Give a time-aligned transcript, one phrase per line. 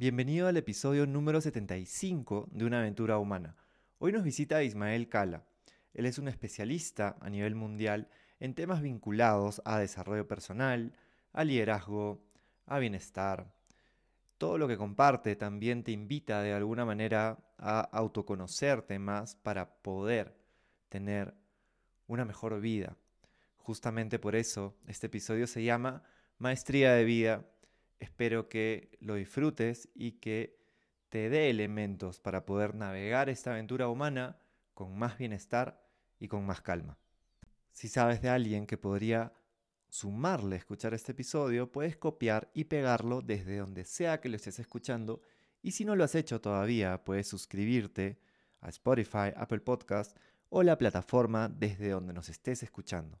[0.00, 3.54] Bienvenido al episodio número 75 de Una aventura humana.
[3.98, 5.44] Hoy nos visita Ismael Cala.
[5.92, 8.08] Él es un especialista a nivel mundial
[8.38, 10.94] en temas vinculados a desarrollo personal,
[11.34, 12.24] a liderazgo,
[12.64, 13.52] a bienestar.
[14.38, 20.34] Todo lo que comparte también te invita de alguna manera a autoconocerte más para poder
[20.88, 21.34] tener
[22.06, 22.96] una mejor vida.
[23.58, 26.04] Justamente por eso este episodio se llama
[26.38, 27.44] Maestría de Vida.
[28.00, 30.58] Espero que lo disfrutes y que
[31.10, 34.38] te dé elementos para poder navegar esta aventura humana
[34.74, 35.86] con más bienestar
[36.18, 36.98] y con más calma.
[37.72, 39.32] Si sabes de alguien que podría
[39.88, 44.58] sumarle a escuchar este episodio, puedes copiar y pegarlo desde donde sea que lo estés
[44.58, 45.20] escuchando.
[45.62, 48.18] Y si no lo has hecho todavía, puedes suscribirte
[48.60, 50.16] a Spotify, Apple Podcast
[50.48, 53.20] o la plataforma desde donde nos estés escuchando.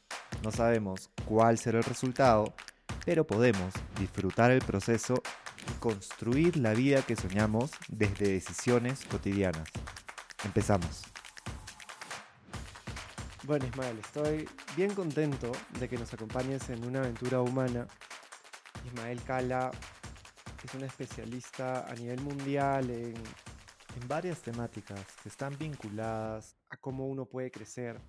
[0.43, 2.53] No sabemos cuál será el resultado,
[3.05, 5.21] pero podemos disfrutar el proceso
[5.69, 9.69] y construir la vida que soñamos desde decisiones cotidianas.
[10.43, 11.03] Empezamos.
[13.43, 17.87] Bueno, Ismael, estoy bien contento de que nos acompañes en una aventura humana.
[18.85, 19.71] Ismael Cala
[20.63, 23.15] es un especialista a nivel mundial en,
[24.07, 27.99] varias temáticas que están vinculadas a cómo uno puede crecer,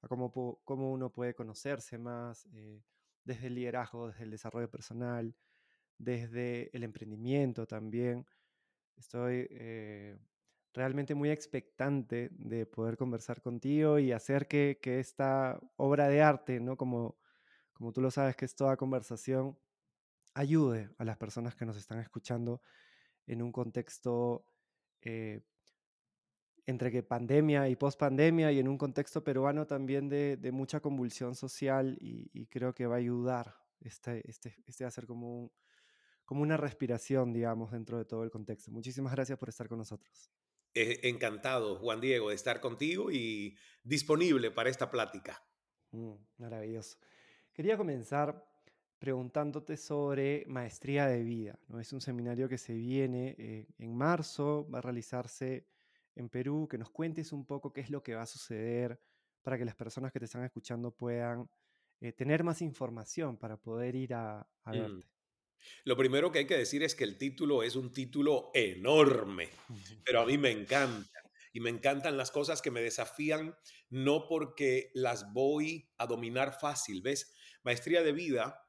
[0.00, 2.82] a cómo, cómo uno puede conocerse más, eh,
[3.24, 5.34] desde el liderazgo, desde el desarrollo personal,
[5.98, 8.26] desde el emprendimiento también.
[8.96, 10.18] Estoy eh,
[10.72, 16.76] realmente muy expectante de poder conversar contigo y hacer que, esta obra de arte, ¿no?
[16.76, 17.18] Como,
[17.72, 19.58] como tú lo sabes que es toda conversación,
[20.34, 22.62] ayude a las personas que nos están escuchando
[23.26, 24.46] en un contexto
[25.02, 25.42] eh,
[26.68, 31.96] entre que pandemia y post-pandemia y en un contexto peruano también de, mucha convulsión social
[31.98, 35.50] y, creo que va a ayudar este, este, este a ser como,
[36.26, 38.70] como una respiración, digamos, dentro de todo el contexto.
[38.70, 40.30] Muchísimas gracias por estar con nosotros.
[40.74, 45.42] Eh, encantado, Juan Diego, de estar contigo y disponible para esta plática.
[45.92, 46.98] Mm, maravilloso.
[47.54, 48.46] Quería comenzar
[48.98, 51.58] preguntándote sobre maestría de vida.
[51.68, 51.80] ¿no?
[51.80, 55.66] Es un seminario que se viene eh, en marzo, va a realizarse
[56.18, 59.00] en Perú, que nos cuentes un poco qué es lo que va a suceder
[59.42, 61.48] para que las personas que te están escuchando puedan
[62.00, 64.78] eh, tener más información para poder ir a, a mm.
[64.78, 65.08] verte.
[65.84, 69.48] Lo primero que hay que decir es que el título es un título enorme,
[70.04, 71.20] pero a mí me encanta.
[71.52, 73.56] Y me encantan las cosas que me desafían,
[73.88, 77.34] no porque las voy a dominar fácil, ¿ves?
[77.62, 78.67] Maestría de vida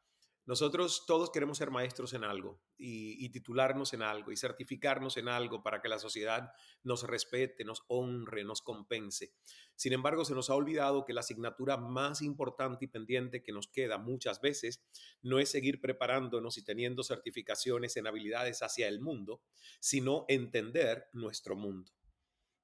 [0.50, 5.62] nosotros todos queremos ser maestros en algo y, titularnos en algo y certificarnos en algo
[5.62, 6.52] para que la sociedad
[6.82, 9.36] nos respete, nos honre, nos compense.
[9.76, 13.68] Sin embargo, se nos ha olvidado que la asignatura más importante y pendiente que nos
[13.68, 14.84] queda muchas veces
[15.22, 19.44] no es seguir preparándonos y teniendo certificaciones en habilidades hacia el mundo,
[19.80, 21.92] sino entender nuestro mundo.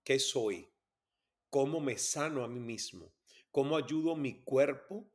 [0.03, 0.73] ¿Qué soy?
[1.51, 3.13] ¿Cómo me sano a mí mismo?
[3.51, 5.07] ¿Cómo ayudo mi cuerpo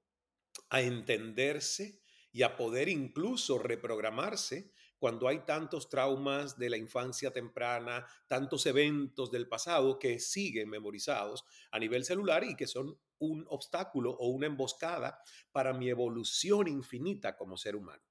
[0.69, 2.00] a entenderse?
[2.33, 9.31] Y a poder incluso reprogramarse cuando hay tantos traumas de la infancia temprana, tantos eventos
[9.31, 14.47] del pasado que siguen memorizados a nivel celular y que son un obstáculo o una
[14.47, 18.03] emboscada para mi evolución infinita como ser humano.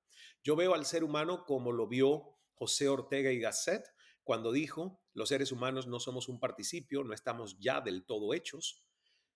[0.43, 3.83] Yo veo al ser humano como lo vio José Ortega y Gasset
[4.23, 8.83] cuando dijo, los seres humanos no somos un participio, no estamos ya del todo hechos,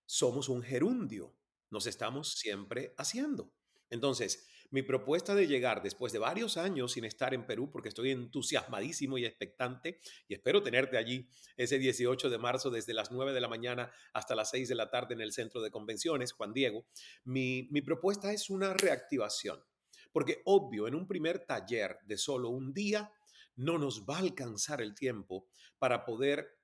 [0.06, 1.36] somos un gerundio,
[1.70, 3.52] nos estamos siempre haciendo.
[3.90, 8.10] Entonces, mi propuesta de llegar después de varios años sin estar en Perú, porque estoy
[8.10, 13.42] entusiasmadísimo y expectante, y espero tenerte allí ese 18 de marzo desde las 9 de
[13.42, 16.88] la mañana hasta las 6 de la tarde en el centro de convenciones, Juan Diego,
[17.24, 19.64] mi, mi propuesta es una reactivación.
[20.12, 23.12] Porque obvio, en un primer taller de solo un día,
[23.56, 25.46] no nos va a alcanzar el tiempo
[25.78, 26.58] para poder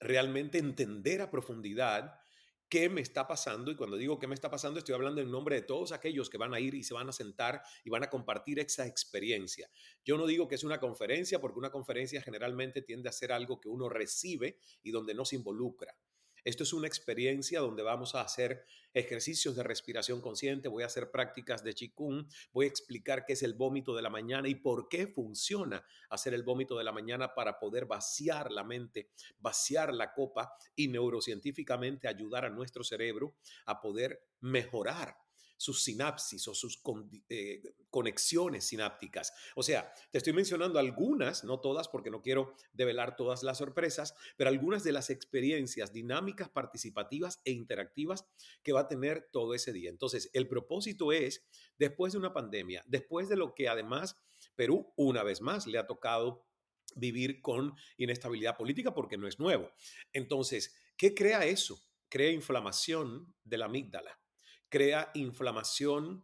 [0.00, 2.18] realmente entender a profundidad
[2.68, 3.70] qué me está pasando.
[3.70, 6.38] Y cuando digo qué me está pasando, estoy hablando en nombre de todos aquellos que
[6.38, 9.70] van a ir y se van a sentar y van a compartir esa experiencia.
[10.04, 13.60] Yo no digo que es una conferencia, porque una conferencia generalmente tiende a ser algo
[13.60, 15.94] que uno recibe y donde no se involucra.
[16.46, 18.64] Esto es una experiencia donde vamos a hacer
[18.94, 23.42] ejercicios de respiración consciente, voy a hacer prácticas de Qigong, voy a explicar qué es
[23.42, 27.34] el vómito de la mañana y por qué funciona hacer el vómito de la mañana
[27.34, 29.10] para poder vaciar la mente,
[29.40, 33.34] vaciar la copa y neurocientíficamente ayudar a nuestro cerebro
[33.64, 35.16] a poder mejorar
[35.56, 36.80] sus sinapsis o sus
[37.28, 39.32] eh, conexiones sinápticas.
[39.54, 44.14] O sea, te estoy mencionando algunas, no todas porque no quiero develar todas las sorpresas,
[44.36, 48.26] pero algunas de las experiencias dinámicas, participativas e interactivas
[48.62, 49.90] que va a tener todo ese día.
[49.90, 51.46] Entonces, el propósito es,
[51.78, 54.16] después de una pandemia, después de lo que además
[54.54, 56.46] Perú, una vez más, le ha tocado
[56.94, 59.70] vivir con inestabilidad política porque no es nuevo.
[60.12, 61.80] Entonces, ¿qué crea eso?
[62.08, 64.18] Crea inflamación de la amígdala
[64.76, 66.22] crea inflamación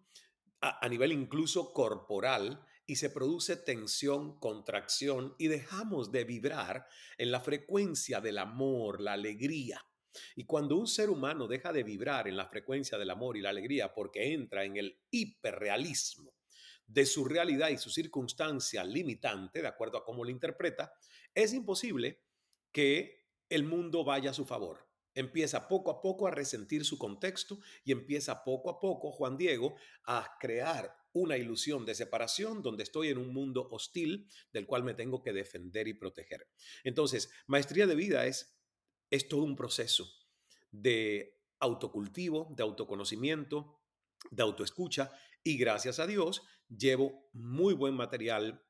[0.61, 7.41] a, nivel incluso corporal y se produce tensión, contracción y dejamos de vibrar en la
[7.41, 9.83] frecuencia del amor, la alegría.
[10.37, 13.49] Y cuando un ser humano deja de vibrar en la frecuencia del amor y la
[13.49, 16.35] alegría porque entra en el hiperrealismo
[16.87, 20.93] de su realidad y su circunstancia limitante, de acuerdo a cómo lo interpreta,
[21.35, 22.21] es imposible
[22.71, 24.92] que el mundo vaya a su favor.
[25.15, 29.75] Empieza poco a poco a resentir su contexto y empieza poco a poco Juan Diego
[30.05, 34.95] a crear una ilusión de separación donde estoy en un mundo hostil del cual me
[34.95, 36.49] tengo que defender y proteger.
[36.85, 38.59] Entonces, maestría de vida es,
[39.11, 40.11] es todo un proceso
[40.71, 43.81] de autocultivo, de autoconocimiento,
[44.31, 45.13] de autoescucha
[45.45, 48.65] y gracias a Dios llevo muy buen material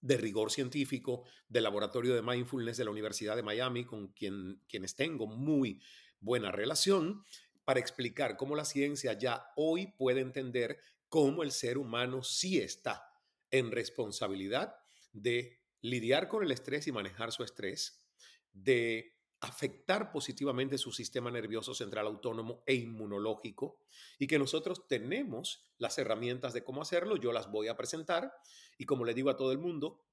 [0.00, 4.94] de rigor científico del Laboratorio de Mindfulness de la Universidad de Miami, con quien, quienes
[4.94, 5.80] tengo muy
[6.20, 7.24] buena relación,
[7.64, 10.78] para explicar cómo la ciencia ya hoy puede entender
[11.08, 13.12] cómo el ser humano sí está
[13.50, 14.76] en responsabilidad
[15.12, 18.04] de lidiar con el estrés y manejar su estrés,
[18.52, 23.80] de afectar positivamente su sistema nervioso central autónomo e inmunológico
[24.18, 28.32] y que nosotros tenemos las herramientas de cómo hacerlo, yo las voy a presentar
[28.78, 30.04] y como le digo a todo el mundo,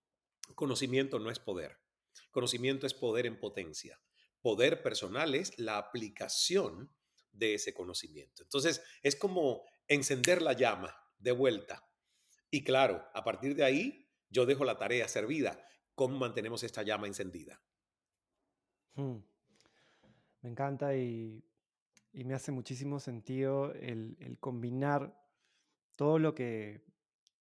[0.54, 1.80] conocimiento no es poder,
[2.32, 4.00] conocimiento es poder en potencia,
[4.42, 6.94] poder personal es la aplicación
[7.32, 8.44] de ese conocimiento.
[8.44, 11.90] Entonces es como encender la llama de vuelta
[12.52, 17.08] y claro, a partir de ahí yo dejo la tarea servida, ¿cómo mantenemos esta llama
[17.08, 17.62] encendida?
[18.96, 19.18] Hmm.
[20.42, 21.44] Me encanta y,
[22.14, 25.20] me hace muchísimo sentido el, combinar
[25.98, 26.84] todo lo que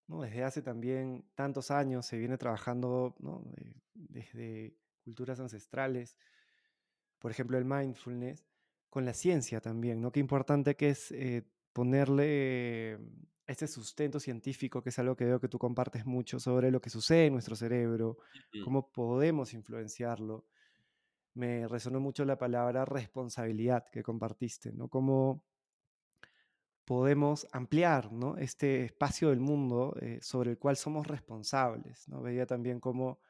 [0.06, 3.14] desde hace también tantos años se viene trabajando
[3.94, 4.74] desde
[5.04, 6.16] culturas ancestrales,
[7.18, 8.46] por ejemplo el mindfulness,
[8.90, 10.10] con la ciencia también, ¿no?
[10.10, 12.98] Qué importante que es eh, ponerle
[13.46, 16.90] este sustento científico, que es algo que veo que tú compartes mucho sobre lo que
[16.90, 18.18] sucede en nuestro cerebro,
[18.64, 20.46] cómo podemos influenciarlo
[21.34, 24.88] me resonó mucho la palabra responsabilidad que compartiste, ¿no?
[24.88, 25.42] Cómo
[26.84, 28.36] podemos ampliar ¿no?
[28.36, 32.08] este espacio del mundo eh, sobre el cual somos responsables.
[32.08, 32.20] ¿no?
[32.20, 33.20] Veía también cómo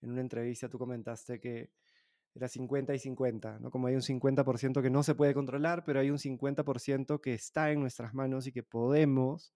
[0.00, 1.70] en una entrevista tú comentaste que
[2.34, 3.70] era 50 y 50, ¿no?
[3.70, 7.72] como hay un 50% que no se puede controlar, pero hay un 50% que está
[7.72, 9.54] en nuestras manos y que podemos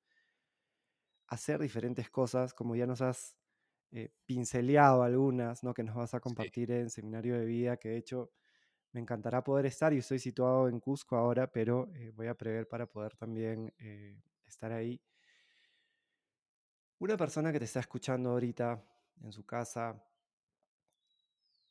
[1.29, 3.37] hacer diferentes cosas, como ya nos has
[3.93, 5.75] eh, pinceleado algunas, ¿no?
[5.75, 8.33] Que nos vas a compartir en Seminario de Vida, que de hecho
[8.93, 9.93] me encantará poder estar.
[9.93, 14.23] Yo estoy situado en Cusco ahora, pero eh, voy a prever para poder también eh,
[14.47, 15.01] estar ahí.
[16.99, 18.83] Una persona que te está escuchando ahorita
[19.23, 20.03] en su casa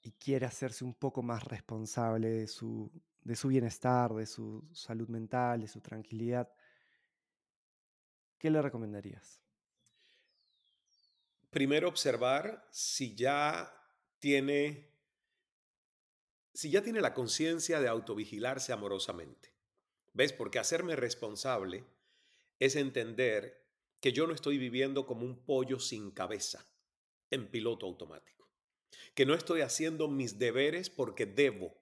[0.01, 5.07] y quiere hacerse un poco más responsable de su, de su bienestar, de su salud
[5.09, 6.51] mental, de su tranquilidad,
[8.37, 9.41] ¿qué le recomendarías?
[11.51, 13.71] Primero observar si ya
[14.19, 14.89] tiene
[16.53, 19.53] si ya tiene la conciencia de autovigilarse amorosamente.
[20.13, 20.33] ¿Ves?
[20.33, 21.85] Porque hacerme responsable
[22.59, 23.65] es entender
[24.01, 26.65] que yo no estoy viviendo como un pollo sin cabeza,
[27.29, 28.49] en piloto automático.
[29.15, 31.73] Que no estoy haciendo mis deberes porque debo,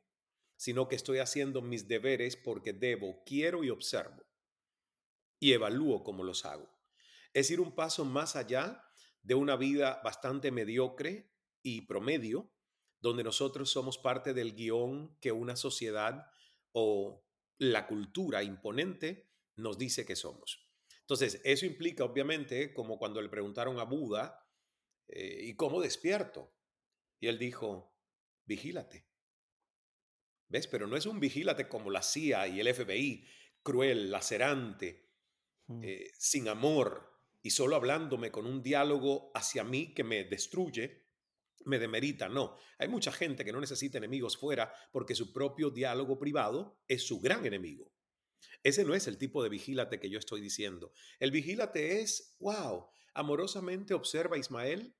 [0.55, 4.23] sino que estoy haciendo mis deberes porque debo, quiero y observo.
[5.39, 6.69] Y evalúo cómo los hago.
[7.33, 8.88] Es ir un paso más allá
[9.29, 11.31] de una vida bastante mediocre
[11.62, 12.51] y promedio,
[13.00, 16.31] donde nosotros somos parte del guion que una sociedad
[16.71, 17.24] o
[17.59, 20.67] la cultura imponente nos dice que somos.
[21.01, 24.50] Entonces, eso implica, obviamente, como cuando le preguntaron a Buda,
[25.07, 26.51] eh, ¿y cómo despierto?
[27.19, 27.95] Y él dijo,
[28.45, 29.05] vigílate.
[30.48, 30.65] ¿Ves?
[30.65, 33.27] Pero no es un vigílate como la CIA y el FBI,
[33.62, 35.07] cruel, lacerante,
[35.67, 35.83] mm.
[35.83, 41.08] eh, sin amor, y solo hablándome con un diálogo hacia mí que me destruye,
[41.65, 42.58] me demerita, no.
[42.77, 47.19] Hay mucha gente que no necesita enemigos fuera porque su propio diálogo privado es su
[47.19, 47.91] gran enemigo.
[48.63, 50.93] Ese no es el tipo de vigílate que yo estoy diciendo.
[51.19, 54.96] El vigílate es, wow, amorosamente observa Ismael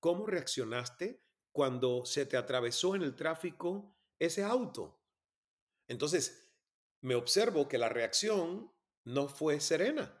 [0.00, 1.22] cómo reaccionaste
[1.52, 5.02] cuando se te atravesó en el tráfico ese auto.
[5.86, 6.52] Entonces,
[7.00, 8.72] me observo que la reacción
[9.04, 10.17] no fue serena.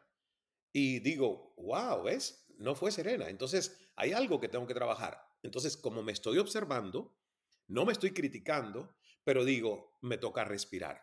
[0.78, 2.46] Y digo, wow, ¿ves?
[2.56, 3.28] No fue serena.
[3.28, 5.20] Entonces, hay algo que tengo que trabajar.
[5.42, 7.18] Entonces, como me estoy observando,
[7.66, 8.94] no me estoy criticando,
[9.24, 11.02] pero digo, me toca respirar,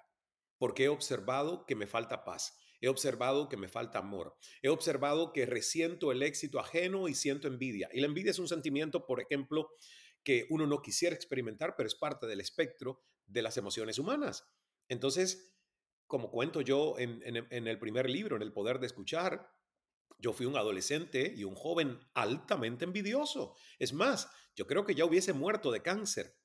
[0.57, 5.33] porque he observado que me falta paz, he observado que me falta amor, he observado
[5.33, 7.89] que resiento el éxito ajeno y siento envidia.
[7.91, 9.71] Y la envidia es un sentimiento, por ejemplo,
[10.23, 14.47] que uno no quisiera experimentar, pero es parte del espectro de las emociones humanas.
[14.87, 15.53] Entonces,
[16.07, 19.54] como cuento yo en, en el primer libro, en El Poder de Escuchar,
[20.25, 23.55] yo fui un adolescente y un joven altamente envidioso.
[23.77, 26.35] Es más, yo creo que ya hubiese muerto de cáncer,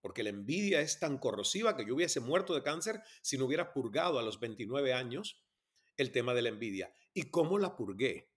[0.00, 3.72] porque la envidia es tan corrosiva que yo hubiese muerto de cáncer si no hubiera
[3.72, 5.44] purgado a los 29 años
[5.96, 6.92] el tema de la envidia.
[7.14, 8.32] ¿Y cómo la purgué?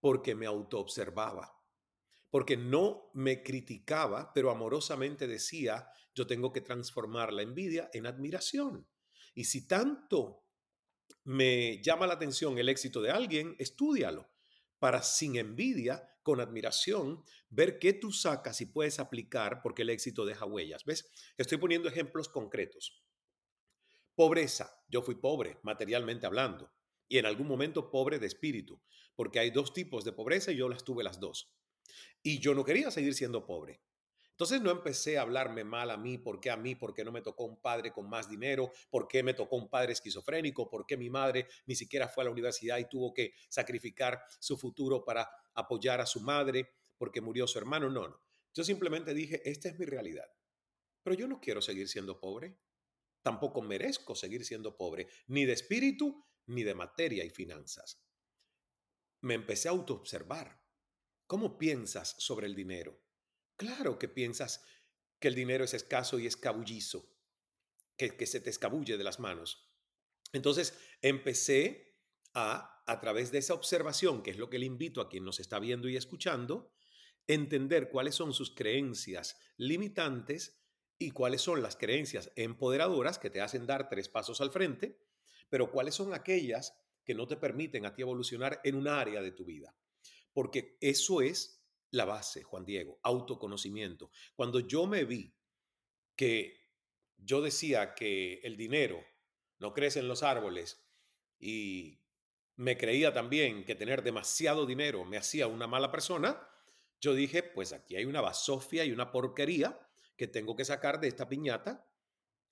[0.00, 1.60] Porque me autoobservaba,
[2.30, 8.88] porque no me criticaba, pero amorosamente decía, yo tengo que transformar la envidia en admiración.
[9.34, 10.43] Y si tanto
[11.24, 14.28] me llama la atención el éxito de alguien, estúdialo
[14.78, 20.26] para sin envidia, con admiración, ver qué tú sacas y puedes aplicar porque el éxito
[20.26, 20.84] deja huellas.
[20.84, 21.10] ¿Ves?
[21.38, 23.02] Estoy poniendo ejemplos concretos.
[24.14, 24.74] Pobreza.
[24.88, 26.70] Yo fui pobre, materialmente hablando,
[27.08, 28.80] y en algún momento pobre de espíritu,
[29.16, 31.52] porque hay dos tipos de pobreza y yo las tuve las dos.
[32.22, 33.80] Y yo no quería seguir siendo pobre.
[34.34, 36.74] Entonces no empecé a hablarme mal a mí, ¿por qué a mí?
[36.74, 38.72] ¿Por qué no me tocó un padre con más dinero?
[38.90, 40.68] ¿Por qué me tocó un padre esquizofrénico?
[40.68, 44.56] ¿Por qué mi madre ni siquiera fue a la universidad y tuvo que sacrificar su
[44.58, 47.88] futuro para apoyar a su madre porque murió su hermano?
[47.88, 48.20] No, no.
[48.52, 50.26] Yo simplemente dije, esta es mi realidad.
[51.04, 52.58] Pero yo no quiero seguir siendo pobre.
[53.22, 58.04] Tampoco merezco seguir siendo pobre, ni de espíritu, ni de materia y finanzas.
[59.20, 60.60] Me empecé a autoobservar.
[61.28, 63.03] ¿Cómo piensas sobre el dinero?
[63.56, 64.64] Claro que piensas
[65.18, 67.08] que el dinero es escaso y escabullizo,
[67.96, 69.70] que, que se te escabulle de las manos.
[70.32, 71.98] Entonces empecé
[72.34, 75.40] a, a través de esa observación, que es lo que le invito a quien nos
[75.40, 76.72] está viendo y escuchando,
[77.26, 80.60] entender cuáles son sus creencias limitantes
[80.98, 85.00] y cuáles son las creencias empoderadoras que te hacen dar tres pasos al frente,
[85.48, 89.32] pero cuáles son aquellas que no te permiten a ti evolucionar en un área de
[89.32, 89.76] tu vida.
[90.32, 91.63] Porque eso es
[91.94, 94.10] la base, Juan Diego, autoconocimiento.
[94.34, 95.34] Cuando yo me vi
[96.16, 96.60] que
[97.16, 99.02] yo decía que el dinero
[99.58, 100.84] no crece en los árboles
[101.38, 102.00] y
[102.56, 106.48] me creía también que tener demasiado dinero me hacía una mala persona,
[107.00, 109.78] yo dije, pues aquí hay una basofia y una porquería
[110.16, 111.88] que tengo que sacar de esta piñata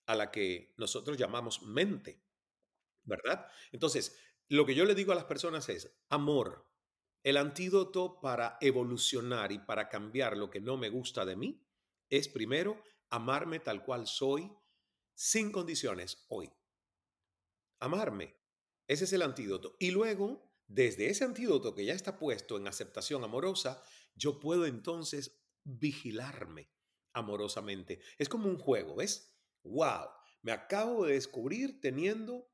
[0.06, 2.22] a la que nosotros llamamos mente,
[3.04, 3.46] ¿verdad?
[3.70, 4.18] Entonces,
[4.48, 6.66] lo que yo le digo a las personas es, amor,
[7.22, 11.64] el antídoto para evolucionar y para cambiar lo que no me gusta de mí
[12.10, 14.50] es primero amarme tal cual soy,
[15.14, 16.50] sin condiciones hoy.
[17.80, 18.36] Amarme.
[18.88, 19.76] Ese es el antídoto.
[19.78, 23.82] Y luego, desde ese antídoto que ya está puesto en aceptación amorosa,
[24.14, 26.70] yo puedo entonces vigilarme
[27.12, 28.00] amorosamente.
[28.18, 29.34] Es como un juego, ¿ves?
[29.62, 30.08] ¡Wow!
[30.42, 32.50] Me acabo de descubrir teniendo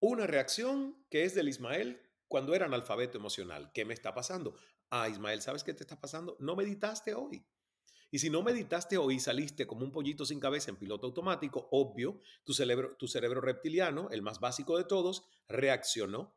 [0.00, 2.00] una reacción que es del Ismael
[2.32, 3.70] cuando era analfabeto emocional.
[3.74, 4.56] ¿Qué me está pasando?
[4.88, 6.34] Ah, Ismael, ¿sabes qué te está pasando?
[6.40, 7.44] No meditaste hoy.
[8.10, 11.68] Y si no meditaste hoy y saliste como un pollito sin cabeza en piloto automático,
[11.72, 16.34] obvio, tu cerebro, tu cerebro reptiliano, el más básico de todos, reaccionó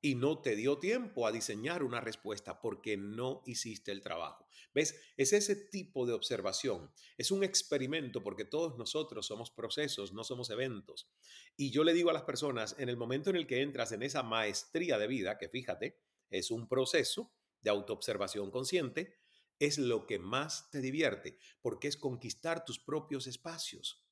[0.00, 4.46] y no te dio tiempo a diseñar una respuesta porque no hiciste el trabajo.
[4.74, 4.94] ¿Ves?
[5.16, 6.90] Es ese tipo de observación.
[7.16, 11.10] Es un experimento porque todos nosotros somos procesos, no somos eventos.
[11.56, 14.02] Y yo le digo a las personas, en el momento en el que entras en
[14.02, 15.98] esa maestría de vida, que fíjate,
[16.30, 19.16] es un proceso de autoobservación consciente,
[19.58, 24.04] es lo que más te divierte, porque es conquistar tus propios espacios.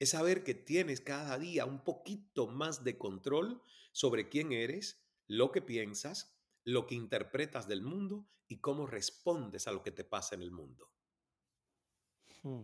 [0.00, 5.50] Es saber que tienes cada día un poquito más de control sobre quién eres, lo
[5.52, 10.34] que piensas, lo que interpretas del mundo y cómo respondes a lo que te pasa
[10.34, 10.88] en el mundo.
[12.42, 12.62] Hmm.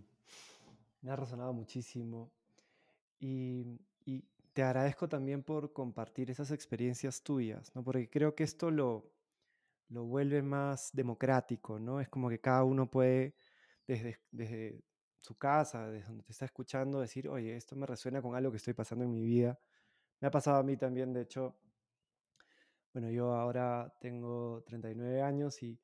[1.03, 2.31] Me ha resonado muchísimo
[3.19, 3.79] y,
[4.53, 7.85] te agradezco también por compartir esas experiencias tuyas, ¿no?
[7.85, 9.13] porque creo que esto lo,
[9.91, 12.01] lo vuelve más democrático, ¿no?
[12.01, 13.37] Es como que cada uno puede,
[13.87, 14.83] desde, desde
[15.21, 18.57] su casa, desde donde te está escuchando, decir, oye, esto me resuena con algo que
[18.57, 19.59] estoy pasando en mi vida.
[20.21, 21.57] Me ha pasado a mí también, de hecho,
[22.93, 25.79] bueno, yo ahora tengo 39 años y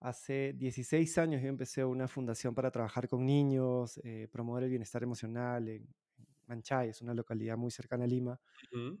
[0.00, 5.02] Hace 16 años yo empecé una fundación para trabajar con niños, eh, promover el bienestar
[5.02, 5.88] emocional en
[6.46, 8.38] Manchay, es una localidad muy cercana a Lima.
[8.72, 8.98] Ujú.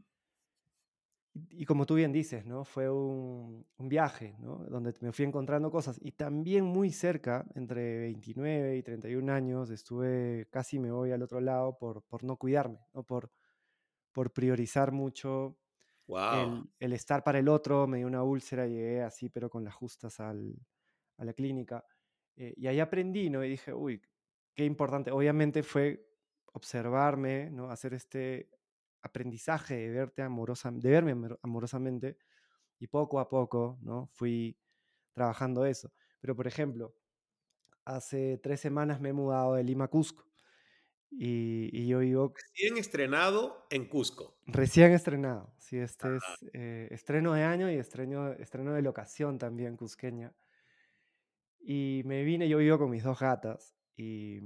[1.34, 2.64] Y, y como tú bien dices, ¿no?
[2.64, 4.64] Fue un, un viaje, ¿no?
[4.70, 5.98] Donde me fui encontrando cosas.
[6.02, 11.40] Y también muy cerca, entre 29 y 31 años, estuve, casi me voy al otro
[11.40, 13.04] lado por, por no cuidarme, ¿no?
[13.04, 13.30] Por,
[14.12, 15.58] por priorizar mucho
[16.78, 17.86] El, estar para el otro.
[17.86, 20.54] Me dio una úlcera, llegué así, pero con las justas al,
[21.18, 21.84] a la clínica.
[22.36, 23.44] Eh, y ahí aprendí, ¿no?
[23.44, 24.00] Y dije, uy,
[24.54, 25.10] qué importante.
[25.10, 26.08] Obviamente fue
[26.52, 27.70] observarme, ¿no?
[27.70, 28.50] Hacer este
[29.02, 32.18] aprendizaje de, verte amorosa, de verme amor- amorosamente
[32.78, 34.06] y poco a poco, ¿no?
[34.12, 34.58] Fui
[35.12, 35.92] trabajando eso.
[36.20, 36.94] Pero, por ejemplo,
[37.84, 40.24] hace tres semanas me he mudado de Lima a Cusco
[41.10, 44.40] y, y yo vivo Recién estrenado en Cusco.
[44.46, 45.54] recién estrenado.
[45.58, 50.34] Sí, este es eh, estreno de año y estreno, estreno de locación también cusqueña.
[51.60, 54.40] Y me vine, yo vivo con mis dos gatas y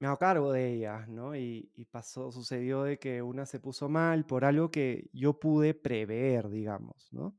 [0.00, 1.36] me hago cargo de ellas, ¿no?
[1.36, 5.74] Y, y pasó, sucedió de que una se puso mal por algo que yo pude
[5.74, 7.38] prever, digamos, ¿no?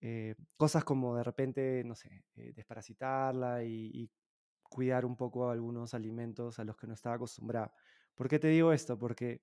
[0.00, 4.10] Eh, cosas como de repente, no sé, eh, desparasitarla y, y
[4.74, 7.74] cuidar un poco algunos alimentos a los que no estaba acostumbrada.
[8.16, 8.98] ¿Por qué te digo esto?
[8.98, 9.42] Porque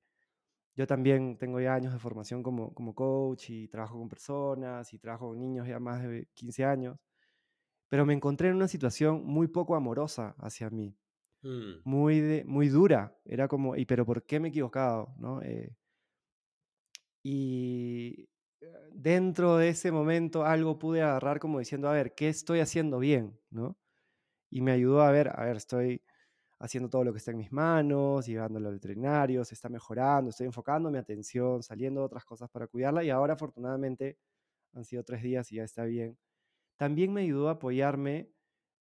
[0.76, 5.00] yo también tengo ya años de formación como, como coach y trabajo con personas y
[5.00, 6.98] trabajo con niños ya más de 15 años,
[7.90, 10.98] pero me encontré en una situación muy poco amorosa hacia mí
[11.44, 13.18] Mm, muy, de- muy dura.
[13.26, 15.14] Era como, ¿y pero por qué me he equivocado?
[15.18, 15.42] ¿no?
[15.44, 15.76] Eh,
[17.24, 18.30] y
[18.62, 23.00] eh, dentro de ese momento algo pude agarrar como diciendo, a ver, ¿qué estoy haciendo
[23.00, 23.40] bien?
[23.50, 23.78] ¿no?
[24.52, 26.04] Y me ayudó a ver, a ver, estoy
[26.60, 30.48] haciendo todo lo que está en mis manos, llevándolo al veterinario, se está mejorando, estoy
[30.48, 34.18] enfocando mi atención, saliendo de otras cosas para cuidarla y ahora afortunadamente
[34.74, 36.18] han sido tres días y ya está bien.
[36.78, 38.32] También me ayudó a apoyarme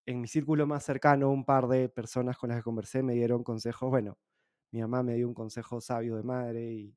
[0.07, 3.45] en mi círculo más cercano, un par de personas con las que conversé me dieron
[3.45, 4.19] consejos, bueno,
[4.73, 6.97] mi mamá me dio un consejo sabio de madre y,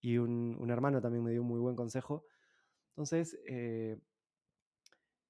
[0.00, 2.24] y un, un hermano también me dio un muy buen consejo.
[2.90, 3.98] Entonces, eh,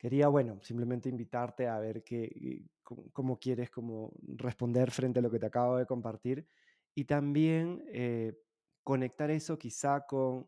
[0.04, 5.38] quería, bueno, simplemente invitarte a ver qué, cómo quieres como responder frente a lo que
[5.38, 6.46] te acabo de compartir
[6.94, 8.36] y también eh,
[8.82, 10.46] conectar eso quizá con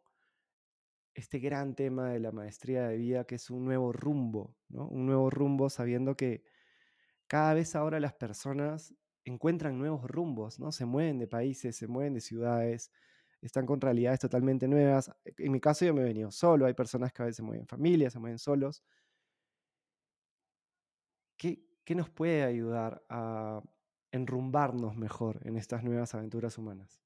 [1.15, 4.89] este gran tema de la maestría de vida, que es un nuevo rumbo, ¿no?
[4.89, 6.45] Un nuevo rumbo sabiendo que
[7.27, 10.71] cada vez ahora las personas encuentran nuevos rumbos, ¿no?
[10.71, 12.93] Se mueven de países, se mueven de ciudades,
[13.41, 15.11] están con realidades totalmente nuevas.
[15.25, 17.63] En mi caso yo me he venido solo, hay personas que a veces se mueven
[17.63, 18.85] en familia, se mueven solos.
[21.87, 23.63] ¿Qué, nos puede ayudar a
[24.11, 27.01] enrumbarnos mejor en estas nuevas aventuras humanas?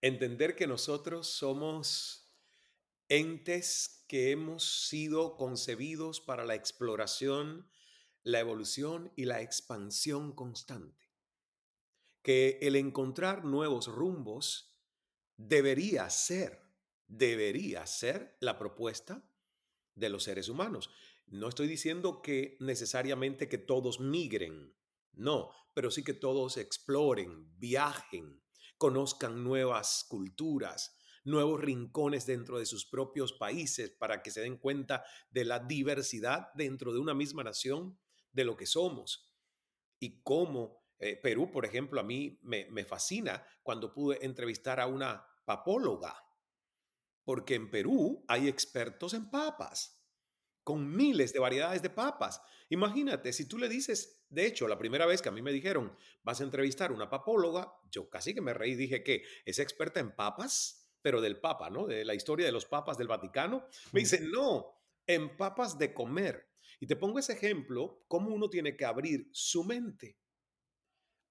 [0.00, 2.32] Entender que nosotros somos
[3.10, 7.68] entes que hemos sido concebidos para la exploración,
[8.22, 11.10] la evolución y la expansión constante.
[12.22, 14.74] Que el encontrar nuevos rumbos
[15.36, 16.62] debería ser,
[17.08, 19.22] debería ser la propuesta
[19.94, 20.88] de los seres humanos.
[21.28, 24.76] No estoy diciendo que necesariamente que todos migren,
[25.12, 28.42] no, pero sí que todos exploren, viajen,
[28.78, 35.04] conozcan nuevas culturas, nuevos rincones dentro de sus propios países para que se den cuenta
[35.30, 37.98] de la diversidad dentro de una misma nación
[38.30, 39.32] de lo que somos.
[39.98, 44.86] Y cómo eh, Perú, por ejemplo, a mí me, me fascina cuando pude entrevistar a
[44.86, 46.16] una papóloga,
[47.24, 49.95] porque en Perú hay expertos en papas
[50.66, 52.42] con miles de variedades de papas.
[52.70, 55.96] Imagínate, si tú le dices, de hecho, la primera vez que a mí me dijeron,
[56.24, 60.00] vas a entrevistar a una papóloga, yo casi que me reí, dije que es experta
[60.00, 61.86] en papas, pero del papa, ¿no?
[61.86, 63.68] De la historia de los papas del Vaticano.
[63.92, 64.66] Me dice, no,
[65.06, 66.48] en papas de comer.
[66.80, 70.18] Y te pongo ese ejemplo, cómo uno tiene que abrir su mente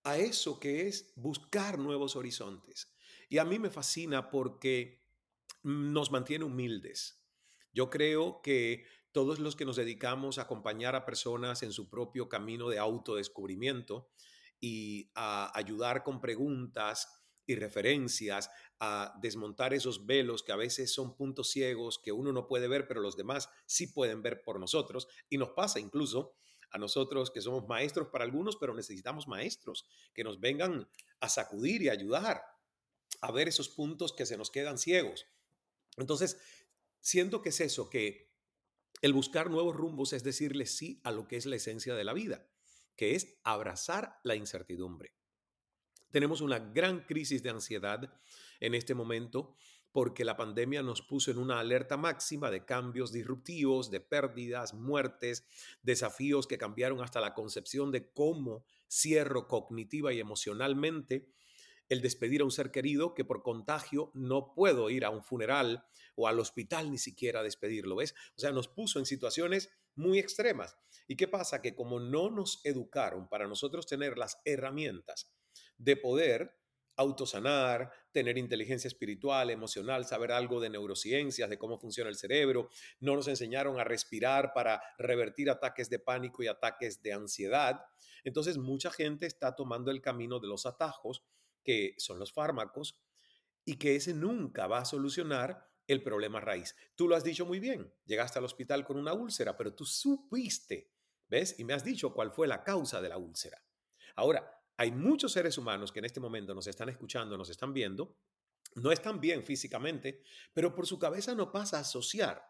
[0.05, 2.95] a eso que es buscar nuevos horizontes.
[3.27, 5.03] Y a mí me fascina porque
[5.61, 7.25] nos mantiene humildes.
[7.75, 12.27] Yo creo que todos los que nos dedicamos a acompañar a personas en su propio
[12.27, 14.09] camino de autodescubrimiento
[14.59, 21.15] y a ayudar con preguntas y referencias a desmontar esos velos que a veces son
[21.15, 25.07] puntos ciegos que uno no puede ver, pero los demás sí pueden ver por nosotros.
[25.29, 26.35] Y nos pasa incluso
[26.71, 30.89] a nosotros que somos maestros para algunos, pero necesitamos maestros que nos vengan
[31.21, 32.43] a sacudir y ayudar
[33.21, 35.25] a ver esos puntos que se nos quedan ciegos.
[35.95, 36.37] Entonces,
[36.99, 38.24] siento que es eso, que
[39.01, 42.13] el buscar nuevos rumbos es decirle sí a lo que es la esencia de la
[42.13, 42.47] vida,
[42.95, 45.13] que es abrazar la incertidumbre.
[46.11, 48.13] Tenemos una gran crisis de ansiedad
[48.59, 49.55] en este momento
[49.91, 55.45] porque la pandemia nos puso en una alerta máxima de cambios disruptivos, de pérdidas, muertes,
[55.83, 61.29] desafíos que cambiaron hasta la concepción de cómo cierro cognitiva y emocionalmente
[61.89, 65.85] el despedir a un ser querido que por contagio no puedo ir a un funeral
[66.15, 68.13] o al hospital ni siquiera despedirlo, ¿ves?
[68.37, 70.77] O sea, nos puso en situaciones muy extremas.
[71.07, 71.61] ¿Y qué pasa?
[71.61, 75.31] Que como no nos educaron para nosotros tener las herramientas
[75.77, 76.57] de poder
[76.97, 82.69] autosanar, tener inteligencia espiritual, emocional, saber algo de neurociencias, de cómo funciona el cerebro.
[82.99, 87.81] No nos enseñaron a respirar para revertir ataques de pánico y ataques de ansiedad.
[88.23, 91.23] Entonces mucha gente está tomando el camino de los atajos,
[91.65, 93.01] que son los fármacos,
[93.65, 96.75] y que ese nunca va a solucionar el problema raíz.
[96.95, 100.91] Tú lo has dicho muy bien, llegaste al hospital con una úlcera, pero tú supiste,
[101.27, 101.59] ¿ves?
[101.59, 103.63] Y me has dicho cuál fue la causa de la úlcera.
[104.15, 108.17] Ahora, hay muchos seres humanos que en este momento nos están escuchando, nos están viendo,
[108.75, 110.21] no están bien físicamente,
[110.53, 112.43] pero por su cabeza no pasa a asociar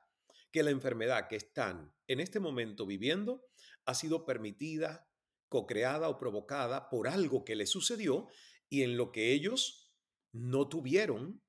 [0.51, 3.45] que la enfermedad que están en este momento viviendo
[3.85, 5.07] ha sido permitida,
[5.49, 8.27] co-creada o provocada por algo que les sucedió
[8.69, 9.93] y en lo que ellos
[10.31, 11.41] no tuvieron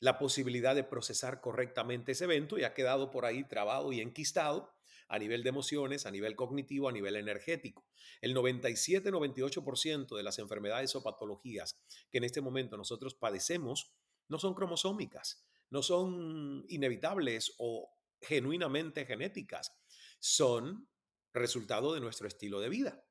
[0.00, 4.74] la posibilidad de procesar correctamente ese evento y ha quedado por ahí trabado y enquistado
[5.08, 7.86] a nivel de emociones, a nivel cognitivo, a nivel energético.
[8.20, 11.78] El 97-98% de las enfermedades o patologías
[12.10, 13.92] que en este momento nosotros padecemos
[14.28, 19.72] no son cromosómicas, no son inevitables o genuinamente genéticas,
[20.18, 20.88] son
[21.32, 23.04] resultado de nuestro estilo de vida,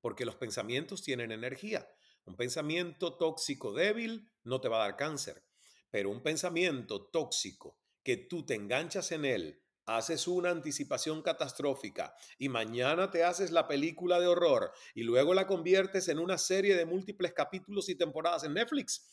[0.00, 1.88] porque los pensamientos tienen energía.
[2.26, 5.44] Un pensamiento tóxico débil no te va a dar cáncer,
[5.90, 12.48] pero un pensamiento tóxico que tú te enganchas en él, haces una anticipación catastrófica y
[12.48, 16.86] mañana te haces la película de horror y luego la conviertes en una serie de
[16.86, 19.08] múltiples capítulos y temporadas en Netflix,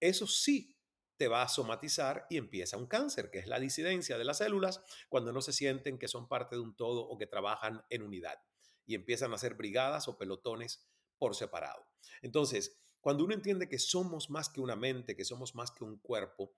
[0.00, 0.76] eso sí
[1.16, 4.82] te va a somatizar y empieza un cáncer, que es la disidencia de las células
[5.08, 8.38] cuando no se sienten que son parte de un todo o que trabajan en unidad
[8.84, 10.86] y empiezan a ser brigadas o pelotones
[11.18, 11.86] por separado.
[12.22, 15.98] Entonces, cuando uno entiende que somos más que una mente, que somos más que un
[15.98, 16.54] cuerpo,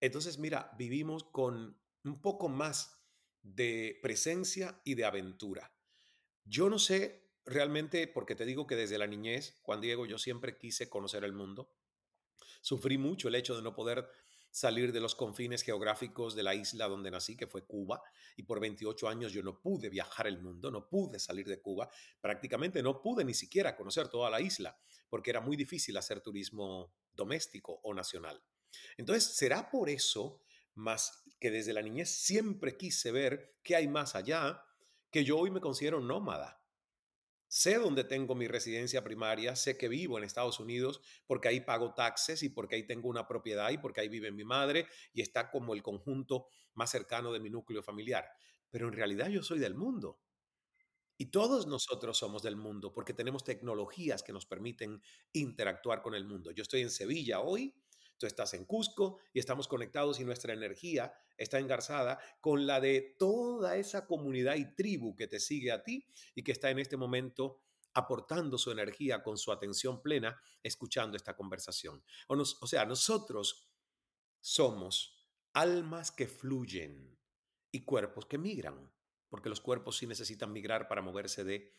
[0.00, 2.98] entonces mira, vivimos con un poco más
[3.42, 5.72] de presencia y de aventura.
[6.44, 10.58] Yo no sé realmente, porque te digo que desde la niñez, Juan Diego, yo siempre
[10.58, 11.72] quise conocer el mundo.
[12.60, 14.08] Sufrí mucho el hecho de no poder
[14.58, 18.02] salir de los confines geográficos de la isla donde nací, que fue Cuba,
[18.36, 21.88] y por 28 años yo no pude viajar el mundo, no pude salir de Cuba,
[22.20, 26.92] prácticamente no pude ni siquiera conocer toda la isla, porque era muy difícil hacer turismo
[27.12, 28.42] doméstico o nacional.
[28.96, 30.42] Entonces, ¿será por eso
[30.78, 34.64] más que desde la niñez siempre quise ver qué hay más allá,
[35.10, 36.62] que yo hoy me considero nómada.
[37.48, 41.94] Sé dónde tengo mi residencia primaria, sé que vivo en Estados Unidos porque ahí pago
[41.94, 45.50] taxes y porque ahí tengo una propiedad y porque ahí vive mi madre y está
[45.50, 48.26] como el conjunto más cercano de mi núcleo familiar.
[48.70, 50.20] Pero en realidad yo soy del mundo.
[51.16, 56.24] Y todos nosotros somos del mundo porque tenemos tecnologías que nos permiten interactuar con el
[56.24, 56.52] mundo.
[56.52, 57.74] Yo estoy en Sevilla hoy
[58.18, 63.14] Tú estás en Cusco y estamos conectados y nuestra energía está engarzada con la de
[63.18, 66.04] toda esa comunidad y tribu que te sigue a ti
[66.34, 67.62] y que está en este momento
[67.94, 72.02] aportando su energía con su atención plena, escuchando esta conversación.
[72.26, 73.68] O, o sea, nosotros
[74.40, 77.18] somos almas que fluyen
[77.70, 78.92] y cuerpos que migran,
[79.28, 81.72] porque los cuerpos sí necesitan migrar para moverse de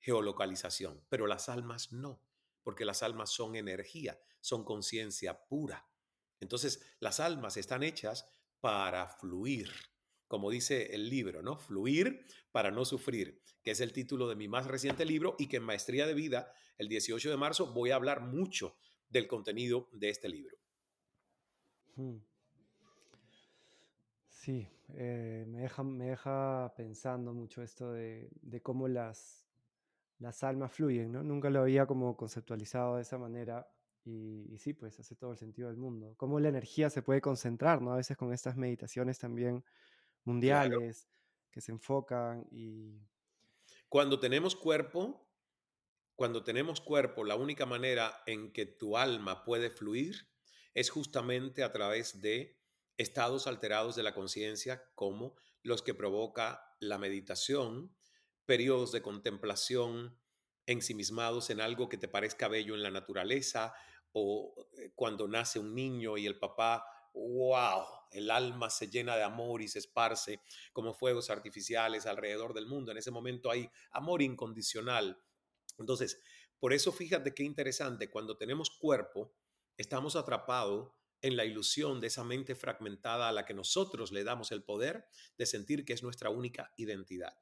[0.00, 2.22] geolocalización, pero las almas no
[2.68, 5.88] porque las almas son energía, son conciencia pura.
[6.40, 8.26] Entonces, las almas están hechas
[8.60, 9.70] para fluir,
[10.26, 11.58] como dice el libro, ¿no?
[11.58, 15.56] Fluir para no sufrir, que es el título de mi más reciente libro y que
[15.56, 18.76] en Maestría de Vida, el 18 de marzo, voy a hablar mucho
[19.08, 20.56] del contenido de este libro.
[24.28, 29.48] Sí, eh, me, deja, me deja pensando mucho esto de, de cómo las,
[30.18, 31.22] las almas fluyen, ¿no?
[31.22, 33.68] Nunca lo había como conceptualizado de esa manera
[34.04, 36.14] y, sí, pues hace todo el sentido del mundo.
[36.16, 37.92] Cómo la energía se puede concentrar, ¿no?
[37.92, 39.64] A veces con estas meditaciones también
[40.24, 41.08] mundiales
[41.50, 43.00] que se enfocan y...
[43.88, 45.26] Cuando tenemos cuerpo,
[46.14, 50.28] cuando tenemos cuerpo, la única manera en que tu alma puede fluir
[50.74, 52.58] es justamente a través de
[52.96, 57.94] estados alterados de la conciencia como los que provoca la meditación,
[58.46, 60.18] periodos de contemplación
[60.68, 63.74] ensimismados en algo que te parezca bello en la naturaleza
[64.12, 69.22] o eh, cuando nace un niño y el papá, wow, el alma se llena de
[69.22, 70.42] amor y se esparce
[70.74, 72.92] como fuegos artificiales alrededor del mundo.
[72.92, 75.18] En ese momento hay amor incondicional.
[75.78, 76.20] Entonces,
[76.58, 79.32] por eso fíjate qué interesante, cuando tenemos cuerpo,
[79.78, 84.52] estamos atrapados en la ilusión de esa mente fragmentada a la que nosotros le damos
[84.52, 87.38] el poder de sentir que es nuestra única identidad.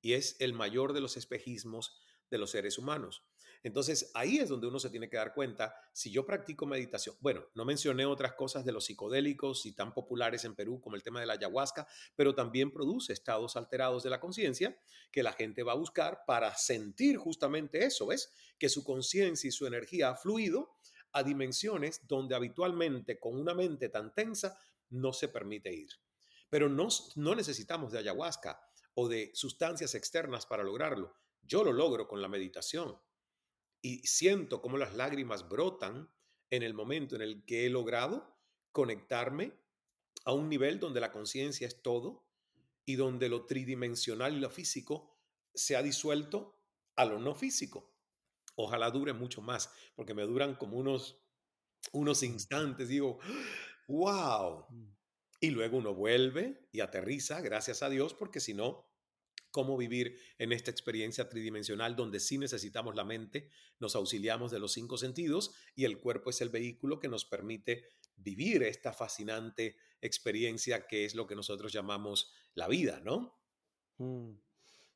[0.00, 1.94] Y es el mayor de los espejismos
[2.30, 3.24] de los seres humanos.
[3.64, 7.46] Entonces, ahí es donde uno se tiene que dar cuenta, si yo practico meditación, bueno,
[7.54, 11.18] no mencioné otras cosas de los psicodélicos y tan populares en Perú como el tema
[11.18, 14.78] de la ayahuasca, pero también produce estados alterados de la conciencia
[15.10, 18.34] que la gente va a buscar para sentir justamente eso, ¿ves?
[18.58, 20.76] Que su conciencia y su energía ha fluido
[21.12, 24.58] a dimensiones donde habitualmente con una mente tan tensa
[24.90, 25.88] no se permite ir.
[26.50, 28.60] Pero no, no necesitamos de ayahuasca
[28.94, 31.16] o de sustancias externas para lograrlo.
[31.46, 32.98] Yo lo logro con la meditación
[33.82, 36.10] y siento cómo las lágrimas brotan
[36.50, 38.38] en el momento en el que he logrado
[38.72, 39.52] conectarme
[40.24, 42.26] a un nivel donde la conciencia es todo
[42.86, 45.18] y donde lo tridimensional y lo físico
[45.54, 46.60] se ha disuelto
[46.96, 47.94] a lo no físico.
[48.56, 51.22] Ojalá dure mucho más, porque me duran como unos,
[51.92, 52.88] unos instantes.
[52.88, 53.18] Digo,
[53.88, 54.66] wow.
[54.68, 54.94] Mm.
[55.40, 58.88] Y luego uno vuelve y aterriza, gracias a Dios, porque si no,
[59.54, 64.72] cómo vivir en esta experiencia tridimensional donde sí necesitamos la mente, nos auxiliamos de los
[64.72, 67.84] cinco sentidos y el cuerpo es el vehículo que nos permite
[68.16, 73.38] vivir esta fascinante experiencia que es lo que nosotros llamamos la vida, ¿no?
[73.98, 74.32] Mm,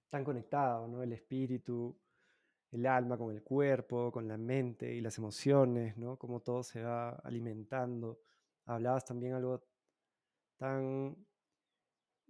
[0.09, 1.05] tan conectado, ¿no?
[1.05, 1.97] El espíritu,
[2.73, 6.19] el alma con el cuerpo, con la mente y las emociones, ¿no?
[6.19, 8.23] Cómo todo se va alimentando.
[8.65, 9.65] Hablabas también algo
[10.57, 11.28] tan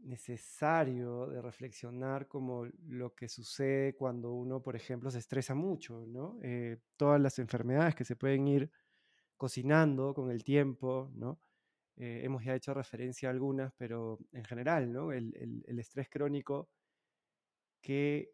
[0.08, 6.38] necesario de reflexionar como lo que sucede cuando uno, por ejemplo, se estresa mucho, ¿no?
[6.42, 8.70] Eh, todas las enfermedades que se pueden ir
[9.36, 11.40] cocinando con el tiempo, ¿no?
[11.96, 15.12] Eh, hemos ya hecho referencia a algunas, pero en general, ¿no?
[15.12, 16.70] El, el estrés crónico,
[17.80, 18.32] ¿qué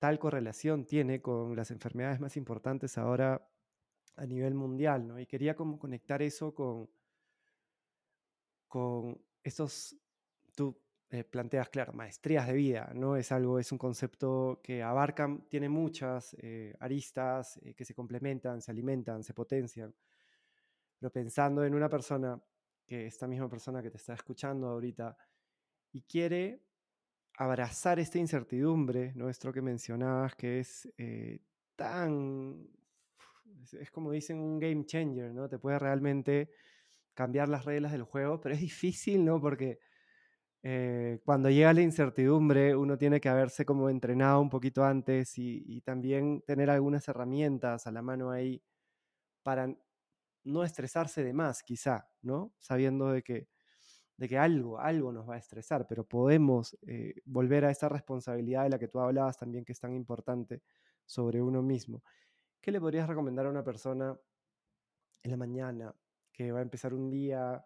[0.00, 3.46] tal correlación tiene con las enfermedades más importantes ahora
[4.16, 5.20] a nivel mundial, ¿no?
[5.20, 6.90] Y quería como conectar eso con,
[8.66, 9.96] con estos
[10.54, 10.76] tú
[11.12, 13.16] eh, planteas, claro, maestrías de vida, ¿no?
[13.16, 18.62] Es algo, es un concepto que abarca, tiene muchas eh, aristas eh, que se complementan,
[18.62, 19.92] se alimentan, se potencian.
[21.00, 22.40] Pero pensando en una persona,
[22.86, 25.16] que esta misma persona que te está escuchando ahorita,
[25.92, 26.62] y quiere
[27.38, 29.28] abrazar esta incertidumbre, ¿no?
[29.28, 30.88] Esto que mencionabas, que es
[31.74, 32.68] tan,
[33.80, 35.48] es como dicen, un game changer, ¿no?
[35.48, 36.50] Te puede realmente
[37.14, 39.40] cambiar las reglas del juego, pero es difícil, ¿no?
[39.40, 39.80] Porque
[40.62, 45.80] eh, cuando llega la incertidumbre, uno tiene que haberse como entrenado un poquito antes y,
[45.82, 48.62] también tener algunas herramientas a la mano ahí
[49.42, 49.74] para
[50.44, 52.52] no estresarse de más, quizá, ¿no?
[52.58, 53.48] Sabiendo de que,
[54.16, 58.64] de que algo, algo nos va a estresar, pero podemos eh, volver a esa responsabilidad
[58.64, 60.62] de la que tú hablabas también, que es tan importante
[61.06, 62.02] sobre uno mismo.
[62.60, 64.18] ¿Qué le podrías recomendar a una persona
[65.22, 65.94] en la mañana
[66.32, 67.64] que va a empezar un día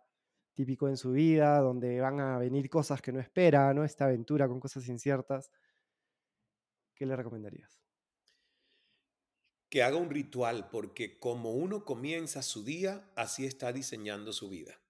[0.55, 3.85] típico en su vida, donde van a venir cosas que no espera, ¿no?
[3.85, 5.51] Esta aventura con cosas inciertas.
[6.95, 7.81] ¿Qué le recomendarías?
[9.69, 14.81] Que haga un ritual, porque como uno comienza su día, así está diseñando su vida.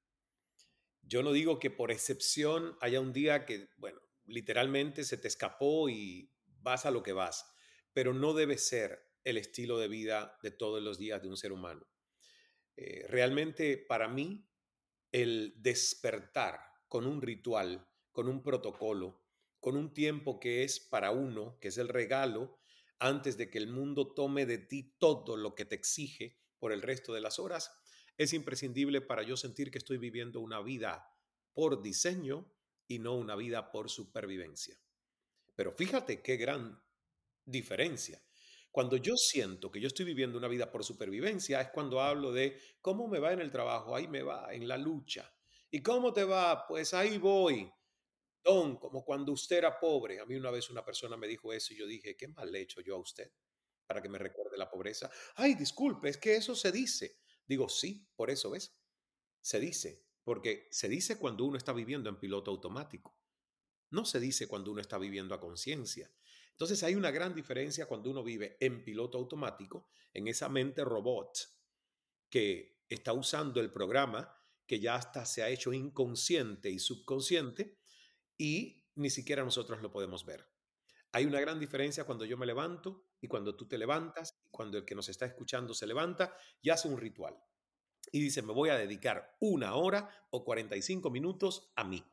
[1.03, 5.89] Yo no digo que por excepción haya un día que, bueno, literalmente se te escapó
[5.89, 7.47] y vas a lo que vas,
[7.93, 11.53] pero no debe ser el estilo de vida de todos los días de un ser
[11.53, 11.87] humano.
[12.77, 14.47] Eh, realmente para mí
[15.15, 19.23] el despertar con un ritual, con un protocolo,
[19.61, 22.59] con un tiempo que es para uno, que es el regalo,
[22.99, 26.83] antes de que el mundo tome de ti todo lo que te exige por el
[26.83, 27.71] resto de las horas,
[28.19, 31.09] es imprescindible para yo sentir que estoy viviendo una vida
[31.53, 32.53] por diseño
[32.89, 34.77] y no una vida por supervivencia.
[35.55, 36.83] Pero fíjate qué gran
[37.45, 38.21] diferencia.
[38.75, 42.59] Cuando yo siento que yo estoy viviendo una vida por supervivencia, es cuando hablo de
[42.81, 45.33] cómo me va en el trabajo, ahí me va, en la lucha.
[45.71, 46.67] ¿Y cómo te va?
[46.67, 47.73] Pues ahí voy.
[48.43, 50.19] Don, como cuando usted era pobre.
[50.19, 52.59] A mí una vez una persona me dijo eso y yo dije, ¿qué mal le
[52.59, 53.31] he hecho yo a usted
[53.87, 55.09] para que me recuerde la pobreza?
[55.37, 57.21] Ay, disculpe, es que eso se dice.
[57.47, 58.77] Digo, sí, por eso ves.
[59.41, 63.17] Se dice, porque se dice cuando uno está viviendo en piloto automático.
[63.91, 66.11] No se dice cuando uno está viviendo a conciencia.
[66.55, 71.37] Entonces hay una gran diferencia cuando uno vive en piloto automático, en esa mente robot
[72.31, 74.33] que está usando el programa
[74.65, 77.77] que ya hasta se ha hecho inconsciente y subconsciente
[78.39, 80.49] y ni siquiera nosotros lo podemos ver.
[81.11, 84.79] Hay una gran diferencia cuando yo me levanto y cuando tú te levantas y cuando
[84.79, 87.37] el que nos está escuchando se levanta y hace un ritual.
[88.13, 92.05] Y dice, me voy a dedicar una hora o 45 minutos a mí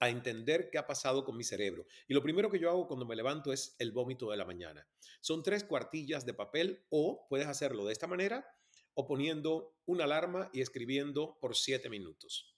[0.00, 1.86] a entender qué ha pasado con mi cerebro.
[2.08, 4.86] Y lo primero que yo hago cuando me levanto es el vómito de la mañana.
[5.20, 8.46] Son tres cuartillas de papel o puedes hacerlo de esta manera
[8.94, 12.56] o poniendo una alarma y escribiendo por siete minutos.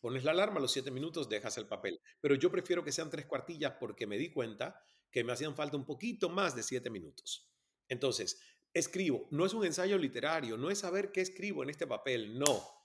[0.00, 2.00] Pones la alarma los siete minutos, dejas el papel.
[2.20, 5.76] Pero yo prefiero que sean tres cuartillas porque me di cuenta que me hacían falta
[5.76, 7.48] un poquito más de siete minutos.
[7.88, 8.40] Entonces,
[8.72, 9.28] escribo.
[9.30, 12.79] No es un ensayo literario, no es saber qué escribo en este papel, no.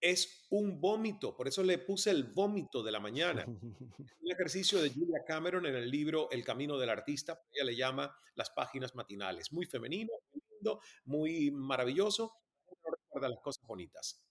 [0.00, 3.44] Es un vómito, por eso le puse el vómito de la mañana.
[4.20, 8.14] un ejercicio de Julia Cameron en el libro El Camino del Artista, ella le llama
[8.34, 9.52] las páginas matinales.
[9.52, 12.32] Muy femenino, muy lindo, muy maravilloso,
[12.66, 14.22] no recuerda las cosas bonitas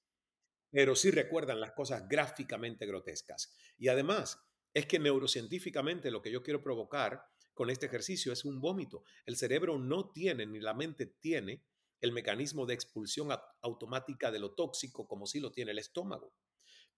[0.69, 3.56] pero sí recuerdan las cosas gráficamente grotescas.
[3.77, 4.39] Y además,
[4.73, 9.03] es que neurocientíficamente lo que yo quiero provocar con este ejercicio es un vómito.
[9.25, 11.63] El cerebro no tiene, ni la mente tiene,
[12.01, 13.29] el mecanismo de expulsión
[13.62, 16.33] automática de lo tóxico como si lo tiene el estómago.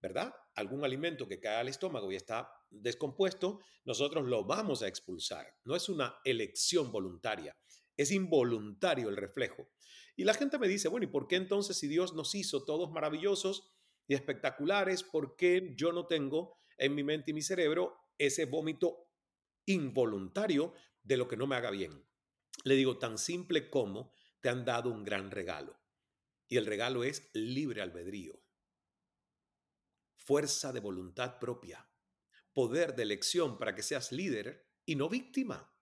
[0.02, 0.34] ¿Verdad?
[0.56, 5.46] Algún alimento que cae al estómago y está descompuesto, nosotros lo vamos a expulsar.
[5.66, 7.58] No es una elección voluntaria,
[7.98, 9.68] es involuntario el reflejo.
[10.16, 12.92] Y la gente me dice, bueno, ¿y por qué entonces si Dios nos hizo todos
[12.92, 13.74] maravillosos
[14.08, 19.10] y espectaculares, por qué yo no tengo en mi mente y mi cerebro ese vómito
[19.66, 22.06] involuntario de lo que no me haga bien?
[22.64, 25.80] Le digo, tan simple como te han dado un gran regalo.
[26.48, 28.42] Y el regalo es libre albedrío,
[30.16, 31.88] fuerza de voluntad propia,
[32.54, 35.76] poder de elección para que seas líder y no víctima.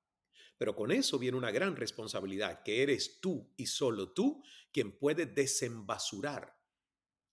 [0.58, 5.26] Pero con eso viene una gran responsabilidad, que eres tú y solo tú quien puede
[5.26, 6.60] desembasurar,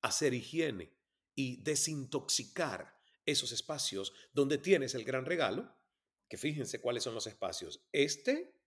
[0.03, 0.97] hacer higiene
[1.35, 5.75] y desintoxicar esos espacios donde tienes el gran regalo,
[6.29, 7.87] que fíjense cuáles son los espacios.
[7.93, 8.61] Este,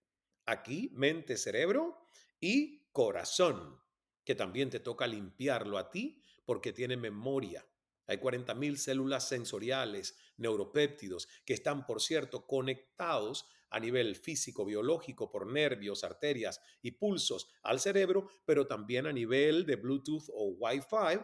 [0.46, 2.07] aquí, mente, cerebro
[2.40, 3.82] y corazón,
[4.24, 7.66] que también te toca limpiarlo a ti porque tiene memoria.
[8.08, 15.46] Hay 40.000 células sensoriales, neuropéptidos, que están, por cierto, conectados a nivel físico, biológico, por
[15.46, 21.20] nervios, arterias y pulsos al cerebro, pero también a nivel de Bluetooth o Wi-Fi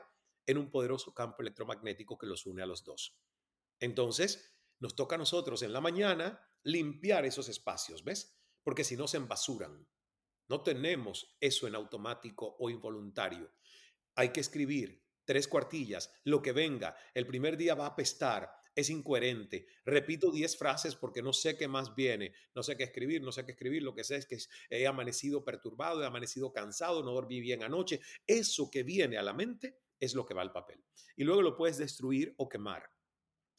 [0.45, 3.17] en un poderoso campo electromagnético que los une a los dos.
[3.79, 8.37] Entonces, nos toca a nosotros en la mañana limpiar esos espacios, ¿ves?
[8.63, 9.87] Porque si no se embasuran.
[10.49, 13.51] No tenemos eso en automático o involuntario.
[14.15, 16.95] Hay que escribir tres cuartillas, lo que venga.
[17.13, 19.67] El primer día va a apestar, es incoherente.
[19.85, 23.45] Repito 10 frases porque no sé qué más viene, no sé qué escribir, no sé
[23.45, 24.37] qué escribir, lo que sé es que
[24.69, 28.01] he amanecido perturbado, he amanecido cansado, no dormí bien anoche.
[28.27, 30.83] Eso que viene a la mente es lo que va al papel.
[31.15, 32.89] Y luego lo puedes destruir o quemar.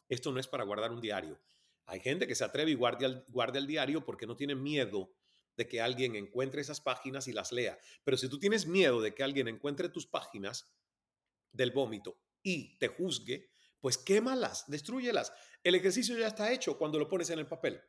[0.09, 1.41] Esto no es para guardar un diario.
[1.87, 5.15] Hay gente que se atreve y guarda el, guarda el diario porque no tiene miedo
[5.57, 7.79] de que alguien encuentre esas páginas y las lea.
[8.03, 10.75] Pero si tú tienes miedo de que alguien encuentre tus páginas
[11.53, 15.33] del vómito y te juzgue, pues quémalas, destruyelas.
[15.63, 17.81] El ejercicio ya está hecho cuando lo pones en el papel.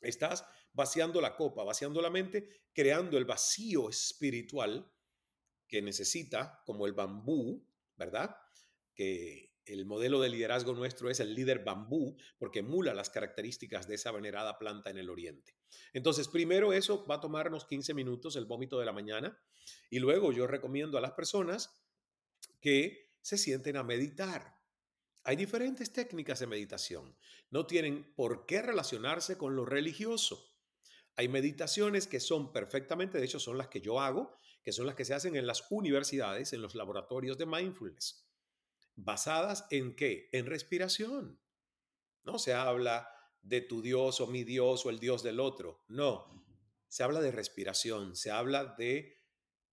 [0.00, 4.90] Estás vaciando la copa, vaciando la mente, creando el vacío espiritual
[5.66, 8.36] que necesita, como el bambú, ¿verdad?
[8.94, 13.94] Que el modelo de liderazgo nuestro es el líder bambú, porque emula las características de
[13.94, 15.56] esa venerada planta en el oriente.
[15.92, 19.38] Entonces, primero eso va a tomarnos 15 minutos, el vómito de la mañana,
[19.90, 21.80] y luego yo recomiendo a las personas
[22.60, 24.58] que se sienten a meditar.
[25.24, 27.16] Hay diferentes técnicas de meditación.
[27.50, 30.54] No tienen por qué relacionarse con lo religioso.
[31.16, 34.94] Hay meditaciones que son perfectamente, de hecho son las que yo hago, que son las
[34.94, 38.26] que se hacen en las universidades, en los laboratorios de mindfulness,
[38.96, 40.28] basadas en qué?
[40.32, 41.40] En respiración.
[42.22, 43.08] No se habla
[43.42, 45.84] de tu Dios o mi Dios o el Dios del otro.
[45.88, 46.44] No,
[46.88, 49.20] se habla de respiración, se habla de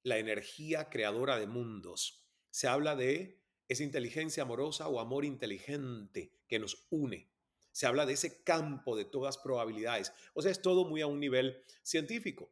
[0.04, 6.60] la energía creadora de mundos, se habla de esa inteligencia amorosa o amor inteligente que
[6.60, 7.32] nos une.
[7.72, 10.12] Se habla de ese campo de todas probabilidades.
[10.34, 12.52] O sea, es todo muy a un nivel científico.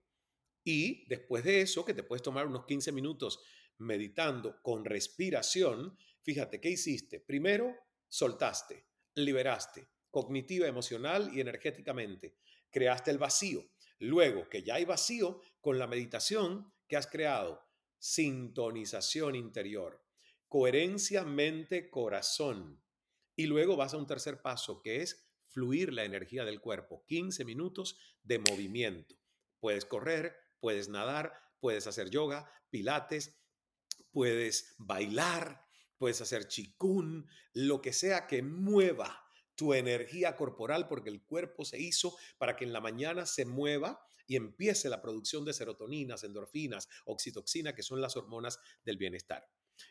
[0.64, 3.42] Y después de eso, que te puedes tomar unos 15 minutos
[3.80, 7.20] meditando con respiración, fíjate, ¿qué hiciste?
[7.20, 7.76] Primero,
[8.08, 12.38] soltaste, liberaste, cognitiva, emocional y energéticamente.
[12.70, 13.70] Creaste el vacío.
[14.00, 20.02] Luego, que ya hay vacío, con la meditación que has creado, sintonización interior
[20.50, 22.84] coherencia mente-corazón.
[23.36, 27.06] Y luego vas a un tercer paso que es fluir la energía del cuerpo.
[27.06, 29.16] 15 minutos de movimiento.
[29.60, 33.40] Puedes correr, puedes nadar, puedes hacer yoga, pilates,
[34.12, 35.69] puedes bailar,
[36.00, 41.80] puedes hacer chikun, lo que sea que mueva tu energía corporal porque el cuerpo se
[41.80, 46.88] hizo para que en la mañana se mueva y empiece la producción de serotoninas, endorfinas,
[47.06, 49.50] oxitoxina, que son las hormonas del bienestar.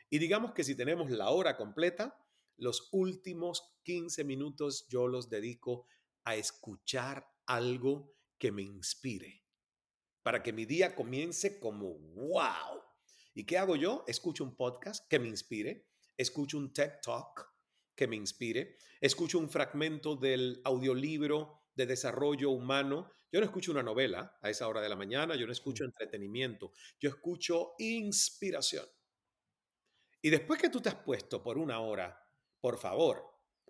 [0.08, 2.16] Y digamos que si tenemos la hora completa,
[2.56, 5.86] los últimos 15 minutos yo los dedico
[6.24, 9.44] a escuchar algo que me inspire,
[10.22, 12.82] para que mi día comience como wow.
[13.34, 14.04] ¿Y qué hago yo?
[14.06, 15.86] Escucho un podcast que me inspire,
[16.18, 17.54] escucho un TED Talk
[17.94, 23.10] que me inspire, escucho un fragmento del audiolibro de desarrollo humano.
[23.32, 26.72] Yo no escucho una novela a esa hora de la mañana, yo no escucho entretenimiento,
[27.00, 28.86] yo escucho inspiración.
[30.20, 32.20] Y después que tú te has puesto por una hora,
[32.60, 33.24] por favor,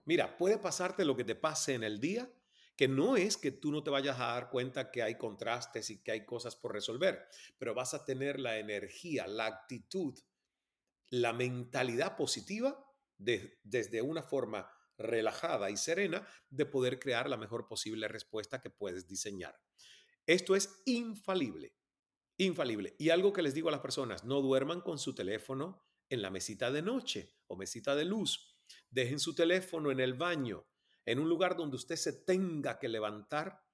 [0.07, 2.31] mira, puede pasarte lo que te pase en el día,
[2.75, 6.03] que no es que tú no te vayas a dar cuenta que hay contrastes y
[6.03, 7.29] que hay cosas por resolver,
[7.59, 10.19] pero vas a tener la energía, la actitud,
[11.11, 12.85] la mentalidad positiva
[13.17, 19.07] desde una forma relajada y serena de poder crear la mejor posible respuesta que puedes
[19.07, 19.59] diseñar.
[20.27, 21.75] Esto es infalible,
[22.37, 22.95] infalible.
[22.99, 26.31] Y algo que les digo a las personas, no duerman con su teléfono en la
[26.31, 28.57] mesita de noche o mesita de luz.
[28.91, 30.67] Dejen su teléfono en el baño,
[31.07, 33.65] en un lugar donde usted se tenga que levantar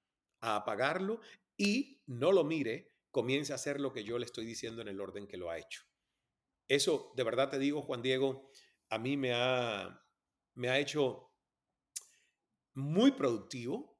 [0.41, 1.19] a apagarlo
[1.57, 5.01] y no lo mire, comience a hacer lo que yo le estoy diciendo en el
[5.01, 5.83] orden que lo ha hecho.
[6.67, 8.49] Eso, de verdad te digo, Juan Diego,
[8.89, 10.03] a mí me ha,
[10.55, 11.31] me ha hecho
[12.73, 13.99] muy productivo,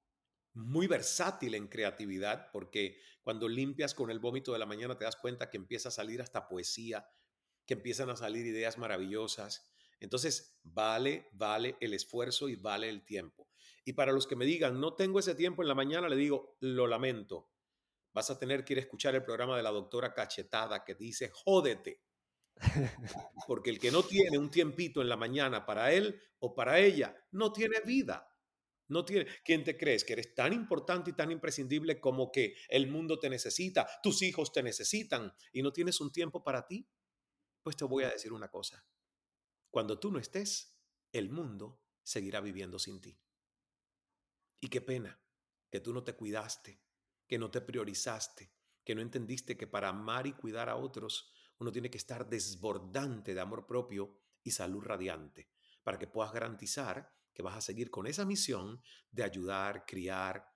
[0.53, 5.15] muy versátil en creatividad, porque cuando limpias con el vómito de la mañana te das
[5.15, 7.07] cuenta que empieza a salir hasta poesía,
[7.65, 9.69] que empiezan a salir ideas maravillosas.
[9.99, 13.49] Entonces, vale, vale el esfuerzo y vale el tiempo.
[13.83, 16.57] Y para los que me digan, no tengo ese tiempo en la mañana, le digo,
[16.59, 17.51] lo lamento.
[18.13, 21.29] Vas a tener que ir a escuchar el programa de la doctora Cachetada que dice,
[21.33, 22.04] jódete.
[23.47, 27.15] Porque el que no tiene un tiempito en la mañana para él o para ella,
[27.31, 28.31] no tiene vida.
[28.87, 29.27] No tiene.
[29.43, 30.03] ¿Quién te crees?
[30.03, 34.51] Que eres tan importante y tan imprescindible como que el mundo te necesita, tus hijos
[34.51, 36.87] te necesitan y no tienes un tiempo para ti.
[37.63, 38.85] Pues te voy a decir una cosa.
[39.71, 40.77] Cuando tú no estés,
[41.11, 43.19] el mundo seguirá viviendo sin ti.
[44.59, 45.19] Y qué pena
[45.71, 46.79] que tú no te cuidaste,
[47.27, 48.53] que no te priorizaste,
[48.83, 53.33] que no entendiste que para amar y cuidar a otros uno tiene que estar desbordante
[53.33, 55.49] de amor propio y salud radiante
[55.83, 58.81] para que puedas garantizar que vas a seguir con esa misión
[59.11, 60.47] de ayudar, criar,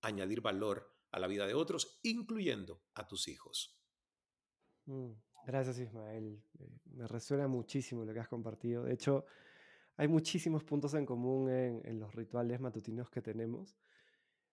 [0.00, 3.78] añadir valor a la vida de otros, incluyendo a tus hijos.
[4.86, 5.12] Mm,
[5.46, 6.42] gracias Ismael.
[6.58, 8.84] Eh, me resuena muchísimo lo que has compartido.
[8.84, 9.26] De hecho,
[9.96, 13.76] hay muchísimos puntos en común en, los rituales matutinos que tenemos.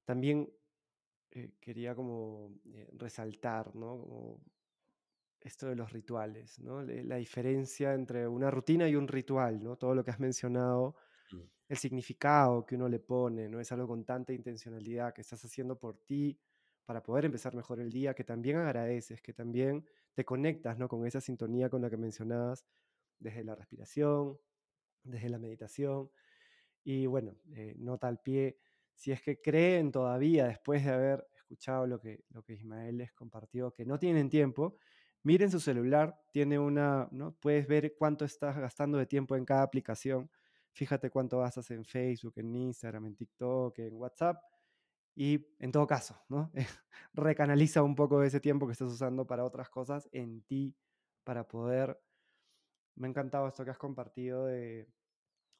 [0.03, 0.51] También
[1.31, 4.41] eh, quería como eh, resaltar, ¿no?
[5.45, 6.81] Esto de los rituales, ¿no?
[6.81, 9.77] La diferencia entre una rutina y un ritual, ¿no?
[9.77, 10.95] Todo lo que has mencionado,
[11.31, 11.39] mm.
[11.69, 13.59] el significado que uno le pone, ¿no?
[13.59, 16.39] Es algo con tanta intencionalidad que estás haciendo por ti
[16.83, 19.85] para poder empezar mejor el día, que también agradeces, que también
[20.15, 20.87] te conectas, ¿no?
[20.87, 22.65] Con esa sintonía con la que mencionabas,
[23.19, 24.39] desde la respiración,
[25.03, 26.09] desde la meditación.
[26.83, 28.57] Y bueno, eh, nota al pie,
[28.95, 33.13] si es que creen todavía, después de haber escuchado lo que, lo que Ismael les
[33.13, 34.77] compartió, que no tienen tiempo,
[35.25, 37.35] Miren su celular, tiene una, ¿no?
[37.39, 40.29] Puedes ver cuánto estás gastando de tiempo en cada aplicación.
[40.71, 44.39] Fíjate cuánto gastas en Facebook, en Instagram, en TikTok, en WhatsApp.
[45.15, 46.51] Y en todo caso, ¿no?
[47.13, 50.75] recanaliza un poco ese tiempo que estás usando para otras cosas en ti,
[51.23, 51.99] para poder...
[52.93, 54.87] Me ha encantado esto que has compartido de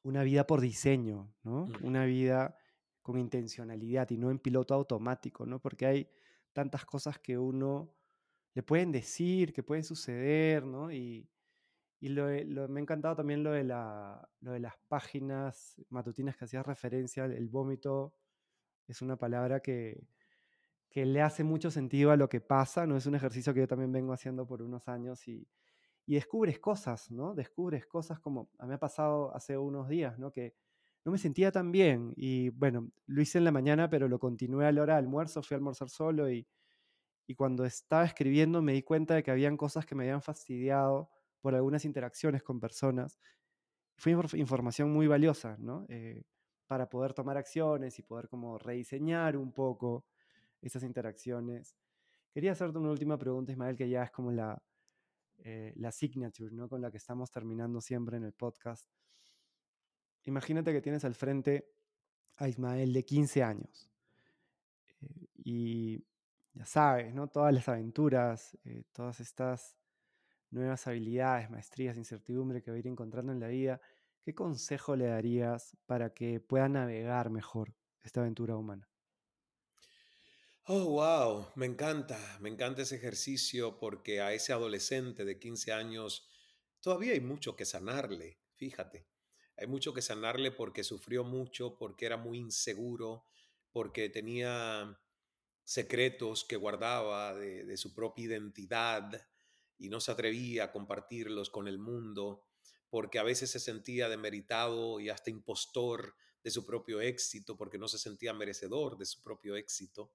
[0.02, 1.66] una vida por diseño, ¿no?
[1.82, 2.56] Una vida
[3.02, 5.58] con intencionalidad y no en piloto automático, ¿no?
[5.58, 6.10] Porque hay
[6.52, 7.96] tantas cosas que uno
[8.56, 10.90] le pueden decir, que pueden suceder, ¿no?
[10.90, 11.28] Y,
[12.00, 17.26] me ha encantado también lo de, la, lo de las páginas matutinas que hacías referencia,
[17.26, 18.14] el vómito
[18.86, 20.06] es una palabra que,
[20.88, 22.96] que le hace mucho sentido a lo que pasa, ¿no?
[22.96, 25.46] Es un ejercicio que yo también vengo haciendo por unos años y,
[26.06, 27.34] y descubres cosas, ¿no?
[27.34, 30.32] Descubres cosas como a mí me ha pasado hace unos días, ¿no?
[30.32, 30.54] Que
[31.04, 34.64] no me sentía tan bien y bueno, lo hice en la mañana, pero lo continué
[34.64, 36.46] a la hora de almuerzo, fui a almorzar solo y
[37.26, 41.10] y cuando estaba escribiendo me di cuenta de que habían cosas que me habían fastidiado
[41.40, 43.18] por algunas interacciones con personas.
[43.96, 45.86] Fue información muy valiosa, ¿no?
[45.88, 46.24] Eh,
[46.66, 50.06] para poder tomar acciones y poder como rediseñar un poco
[50.60, 51.76] esas interacciones.
[52.32, 54.62] Quería hacerte una última pregunta, Ismael, que ya es como la,
[55.38, 56.68] eh, la signature, ¿no?
[56.68, 58.88] Con la que estamos terminando siempre en el podcast.
[60.24, 61.70] Imagínate que tienes al frente
[62.36, 63.90] a Ismael de 15 años.
[65.00, 66.04] Eh, y
[66.56, 67.28] ya sabes, ¿no?
[67.28, 69.76] Todas las aventuras, eh, todas estas
[70.50, 73.80] nuevas habilidades, maestrías, incertidumbre que va a ir encontrando en la vida,
[74.24, 78.90] ¿qué consejo le darías para que pueda navegar mejor esta aventura humana?
[80.68, 86.28] Oh, wow, me encanta, me encanta ese ejercicio porque a ese adolescente de 15 años
[86.80, 89.06] todavía hay mucho que sanarle, fíjate.
[89.56, 93.24] Hay mucho que sanarle porque sufrió mucho, porque era muy inseguro,
[93.70, 94.98] porque tenía
[95.66, 99.28] secretos que guardaba de, su propia identidad
[99.76, 102.46] y no se atrevía a compartirlos con el mundo
[102.88, 106.14] porque a veces se sentía demeritado y hasta impostor
[106.44, 110.14] de su propio éxito, porque no se sentía merecedor de su propio éxito.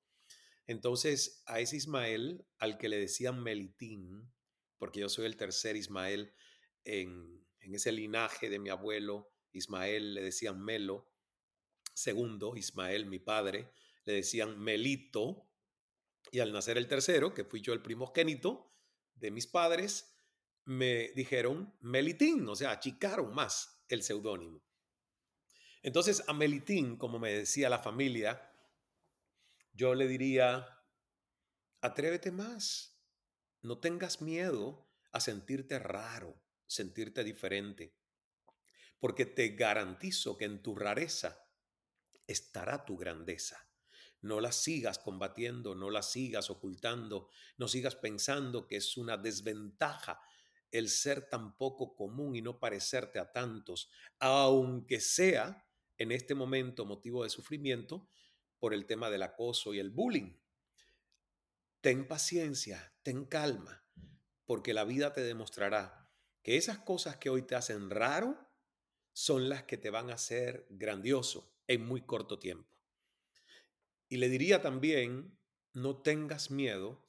[0.68, 4.32] Entonces, a ese Ismael, al que le decían Melitín,
[4.78, 6.34] porque yo soy el tercer Ismael
[6.86, 11.12] en, en ese linaje de mi abuelo, Ismael le decían Melo,
[11.94, 13.70] segundo, Ismael, mi padre,
[14.06, 15.50] le decían Melito,
[16.32, 18.74] y al nacer el tercero, que fui yo el primogénito
[19.16, 20.16] de mis padres,
[20.66, 24.64] me dijeron Melitín, o sea, achicaron más el seudónimo.
[25.82, 28.52] Entonces, a Melitín, como me decía la familia,
[29.74, 30.68] yo le diría,
[31.82, 33.02] atrévete más,
[33.62, 37.96] no tengas miedo a sentirte raro, sentirte diferente,
[39.00, 41.48] porque te garantizo que en tu rareza
[42.28, 43.71] estará tu grandeza.
[44.22, 50.22] No la sigas combatiendo, no la sigas ocultando, no sigas pensando que es una desventaja
[50.72, 55.68] el ser tan poco común y no parecerte a tantos, aunque sea
[55.98, 58.08] en este momento motivo de sufrimiento
[58.58, 60.34] por el tema del acoso y el bullying.
[61.82, 63.84] Ten paciencia, ten calma,
[64.46, 66.10] porque la vida te demostrará
[66.44, 68.38] que esas cosas que hoy te hacen raro
[69.14, 72.71] son las que te van a hacer grandioso en muy corto tiempo.
[74.12, 75.40] Y le diría también,
[75.72, 77.02] no tengas miedo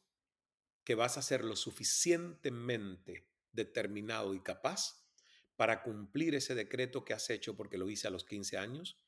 [0.84, 5.05] que vas a ser lo suficientemente determinado y capaz
[5.57, 9.00] para cumplir ese decreto que has hecho porque lo hice a los 15 años,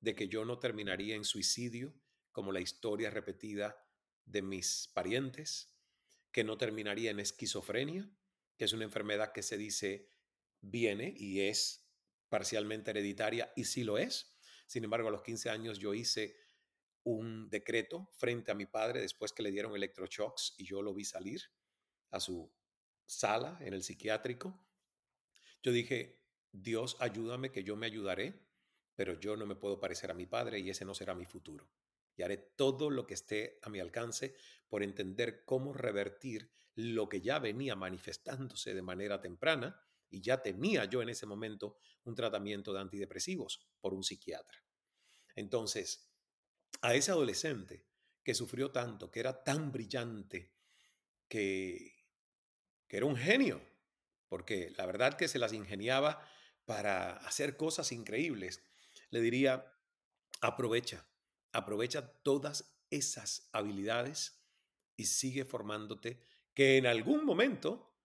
[0.00, 1.94] de que yo no terminaría en suicidio,
[2.30, 3.88] como la historia repetida
[4.26, 5.74] de mis parientes,
[6.32, 8.06] que no terminaría en esquizofrenia,
[8.58, 10.10] que es una enfermedad que se dice
[10.60, 11.90] viene y es
[12.28, 14.36] parcialmente hereditaria, y sí lo es.
[14.66, 16.39] Sin embargo, a los 15 años yo hice
[17.04, 21.04] un decreto frente a mi padre después que le dieron electroshocks y yo lo vi
[21.04, 21.42] salir
[22.10, 22.52] a su
[23.06, 24.58] sala en el psiquiátrico,
[25.62, 26.22] yo dije,
[26.52, 28.46] Dios ayúdame que yo me ayudaré,
[28.94, 31.70] pero yo no me puedo parecer a mi padre y ese no será mi futuro.
[32.16, 34.34] Y haré todo lo que esté a mi alcance
[34.68, 39.80] por entender cómo revertir lo que ya venía manifestándose de manera temprana
[40.10, 44.58] y ya tenía yo en ese momento un tratamiento de antidepresivos por un psiquiatra.
[45.34, 46.09] Entonces,
[46.82, 47.86] a ese adolescente
[48.22, 50.52] que sufrió tanto, que era tan brillante,
[51.28, 52.00] que
[52.90, 53.62] que era un genio,
[54.28, 56.28] porque la verdad que se las ingeniaba
[56.64, 58.64] para hacer cosas increíbles.
[59.10, 59.72] Le diría,
[60.40, 61.06] aprovecha,
[61.52, 64.44] aprovecha todas esas habilidades
[64.96, 66.20] y sigue formándote,
[66.52, 67.96] que en algún momento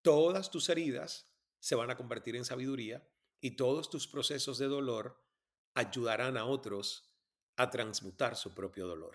[0.00, 3.06] todas tus heridas se van a convertir en sabiduría
[3.38, 5.22] y todos tus procesos de dolor
[5.74, 7.11] ayudarán a otros
[7.62, 9.14] a transmutar su propio dolor.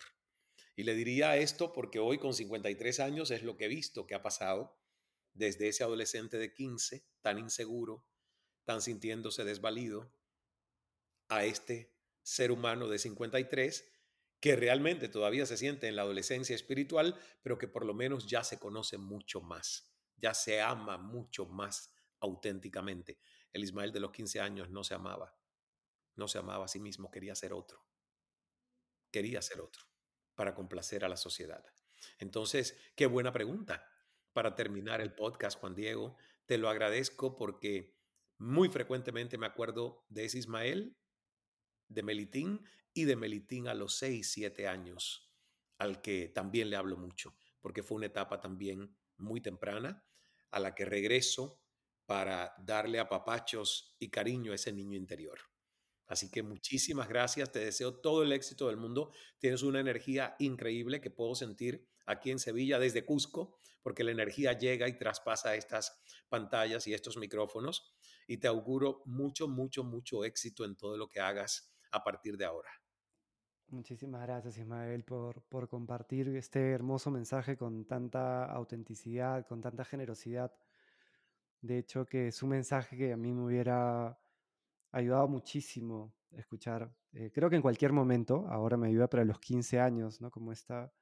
[0.76, 4.16] Y le diría esto porque hoy con 53 años es lo que he visto que
[4.16, 4.78] ha pasado
[5.34, 8.06] desde ese adolescente de 15, tan inseguro,
[8.66, 10.12] tan sintiéndose desvalido,
[11.30, 11.94] a este
[12.24, 13.86] ser humano de 53
[14.40, 18.44] que realmente todavía se siente en la adolescencia espiritual, pero que por lo menos ya
[18.44, 23.20] se conoce mucho más, ya se ama mucho más auténticamente.
[23.52, 25.36] El Ismael de los 15 años no se amaba,
[26.16, 27.87] no se amaba a sí mismo, quería ser otro,
[29.12, 29.84] quería ser otro
[30.36, 31.66] para complacer a la sociedad.
[32.20, 33.86] Entonces, qué buena pregunta
[34.34, 36.16] para terminar el podcast, Juan Diego.
[36.46, 37.98] Te lo agradezco porque
[38.38, 40.96] muy frecuentemente me acuerdo de ese Ismael,
[41.88, 45.34] de Melitín y de Melitín a los 6, 7 años,
[45.78, 50.06] al que también le hablo mucho, porque fue una etapa también muy temprana
[50.52, 51.60] a la que regreso
[52.06, 55.40] para darle a papachos y cariño a ese niño interior.
[56.08, 59.12] Así que muchísimas gracias, te deseo todo el éxito del mundo.
[59.40, 64.54] Tienes una energía increíble que puedo sentir aquí en Sevilla desde Cusco, porque la energía
[64.54, 67.94] llega y traspasa estas pantallas y estos micrófonos.
[68.26, 72.46] Y te auguro mucho, mucho, mucho éxito en todo lo que hagas a partir de
[72.46, 72.70] ahora.
[73.70, 80.54] Muchísimas gracias, Ismael, por, por compartir este hermoso mensaje con tanta autenticidad, con tanta generosidad.
[81.62, 84.18] De hecho, que es un mensaje que a mí me hubiera
[84.98, 86.94] ayudado muchísimo escuchar.
[87.14, 90.30] Eh, creo que en cualquier momento, ahora me ayuda para los 15 años, ¿no?
[90.30, 90.94] Como esta,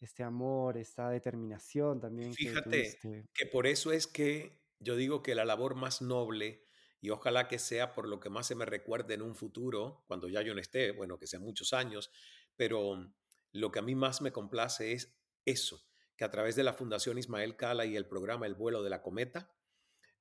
[0.00, 2.34] este amor, esta determinación también.
[2.34, 6.64] Fíjate que, que por eso es que yo digo que la labor más noble,
[7.00, 10.28] y ojalá que sea por lo que más se me recuerde en un futuro, cuando
[10.28, 12.10] ya yo no esté, bueno, que sean muchos años,
[12.56, 13.12] pero
[13.52, 15.84] lo que a mí más me complace es eso,
[16.16, 19.02] que a través de la Fundación Ismael Cala y el programa El vuelo de la
[19.02, 19.52] cometa,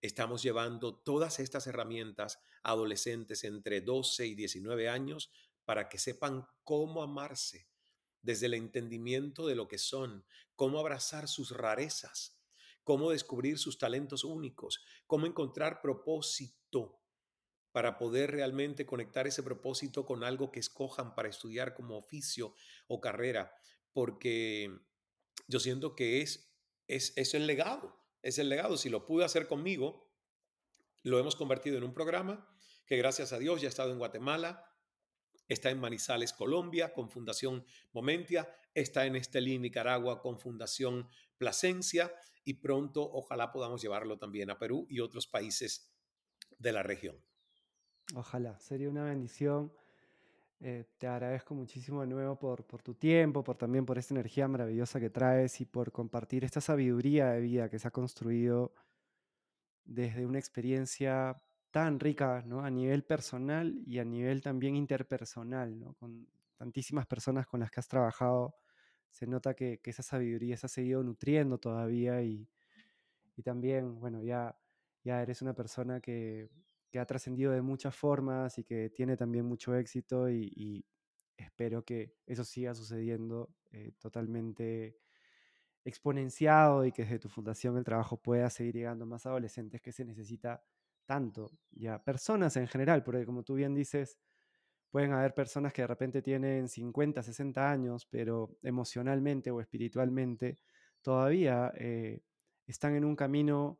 [0.01, 5.31] estamos llevando todas estas herramientas a adolescentes entre 12 y 19 años
[5.65, 7.69] para que sepan cómo amarse
[8.21, 10.25] desde el entendimiento de lo que son,
[10.55, 12.39] cómo abrazar sus rarezas,
[12.83, 16.99] cómo descubrir sus talentos únicos, cómo encontrar propósito
[17.71, 22.53] para poder realmente conectar ese propósito con algo que escojan para estudiar como oficio
[22.87, 23.55] o carrera,
[23.93, 24.77] porque
[25.47, 26.53] yo siento que es,
[26.87, 28.77] es, es el legado, es el legado.
[28.77, 30.11] Si lo pude hacer conmigo,
[31.03, 32.47] lo hemos convertido en un programa
[32.85, 34.65] que gracias a Dios ya ha estado en Guatemala,
[35.47, 41.07] está en Manizales, Colombia, con Fundación Momentia, está en Estelí, Nicaragua, con Fundación
[41.37, 42.13] Plasencia,
[42.43, 45.93] y pronto ojalá podamos llevarlo también a Perú y otros países
[46.57, 47.15] de la región.
[48.15, 49.71] Ojalá, sería una bendición.
[50.63, 54.99] Eh, te agradezco muchísimo de nuevo por, tu tiempo, por también por esta energía maravillosa
[54.99, 58.71] que traes y por compartir esta sabiduría de vida que se ha construido
[59.83, 61.41] desde una experiencia
[61.71, 62.61] tan rica, ¿no?
[62.63, 65.95] A nivel personal y a nivel también interpersonal, ¿no?
[65.95, 68.55] Con tantísimas personas con las que has trabajado,
[69.09, 72.47] se nota que, que esa sabiduría se ha seguido nutriendo todavía y,
[73.35, 74.55] y también, bueno, ya,
[75.03, 76.49] ya eres una persona que,
[76.91, 80.85] que ha trascendido de muchas formas y que tiene también mucho éxito y, y
[81.37, 84.97] espero que eso siga sucediendo eh, totalmente
[85.83, 89.91] exponenciado y que desde tu fundación el trabajo pueda seguir llegando a más adolescentes que
[89.91, 90.63] se necesita
[91.05, 94.19] tanto, ya personas en general, porque como tú bien dices,
[94.91, 100.57] pueden haber personas que de repente tienen 50, 60 años, pero emocionalmente o espiritualmente
[101.01, 102.21] todavía eh,
[102.67, 103.79] están en un camino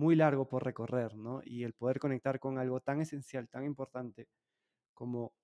[0.00, 1.42] muy largo por recorrer, ¿no?
[1.44, 4.28] Y el poder conectar con algo tan esencial, tan importante
[4.94, 5.34] como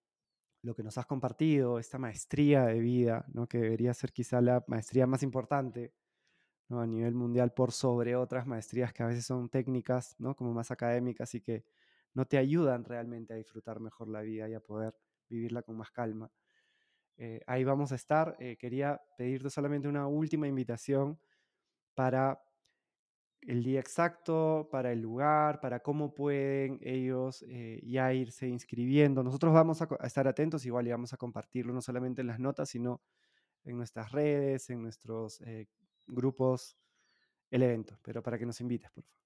[0.63, 3.49] lo que nos has compartido, esta maestría de vida, ¿no?
[3.49, 5.93] Que debería ser quizá la maestría más importante
[6.71, 10.35] a nivel mundial por sobre otras maestrías que a veces son técnicas, ¿no?
[10.35, 11.65] como más académicas y que
[12.15, 14.95] no te ayudan realmente a disfrutar mejor la vida y a poder
[15.29, 16.31] vivirla con más calma.
[17.19, 18.37] Eh, ahí vamos a estar.
[18.41, 21.19] Eh, quería pedirte solamente una última invitación
[21.95, 22.43] para
[23.47, 29.23] el día exacto, para el lugar, para cómo pueden ellos eh, ya irse inscribiendo.
[29.23, 32.69] Nosotros vamos a, estar atentos, igual y vamos a compartirlo no solamente en las notas,
[32.69, 33.01] sino
[33.65, 35.41] en nuestras redes, en nuestros
[36.07, 36.77] grupos
[37.51, 39.17] el evento, pero para que nos invites, por favor.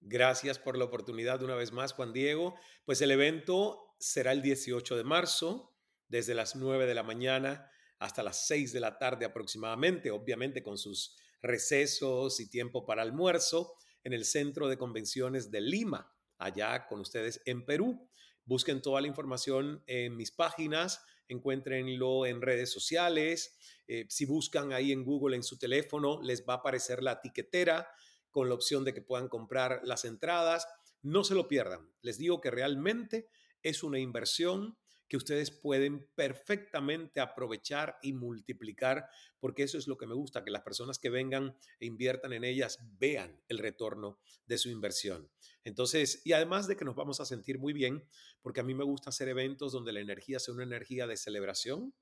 [0.00, 2.54] Gracias por la oportunidad una vez más, Juan Diego.
[2.84, 5.74] Pues el evento será el 18 de marzo,
[6.08, 10.76] desde las 9 de la mañana hasta las 6 de la tarde aproximadamente, obviamente con
[10.76, 11.16] sus
[11.46, 13.74] recesos y tiempo para almuerzo,
[14.04, 18.08] en el Centro de Convenciones de Lima, allá con ustedes en Perú.
[18.44, 23.58] Busquen toda la información en mis páginas, encuéntrenlo en redes sociales.
[23.88, 27.88] Eh, si buscan ahí en Google en su teléfono, les va a aparecer la tiquetera
[28.30, 30.68] con la opción de que puedan comprar las entradas.
[31.02, 31.92] No se lo pierdan.
[32.02, 33.28] Les digo que realmente
[33.62, 34.78] es una inversión
[35.08, 40.50] que ustedes pueden perfectamente aprovechar y multiplicar, porque eso es lo que me gusta, que
[40.50, 45.30] las personas que vengan e inviertan en ellas vean el retorno de su inversión.
[45.64, 48.04] Entonces, y además de que nos vamos a sentir muy bien,
[48.42, 51.94] porque a mí me gusta hacer eventos donde la energía sea una energía de celebración,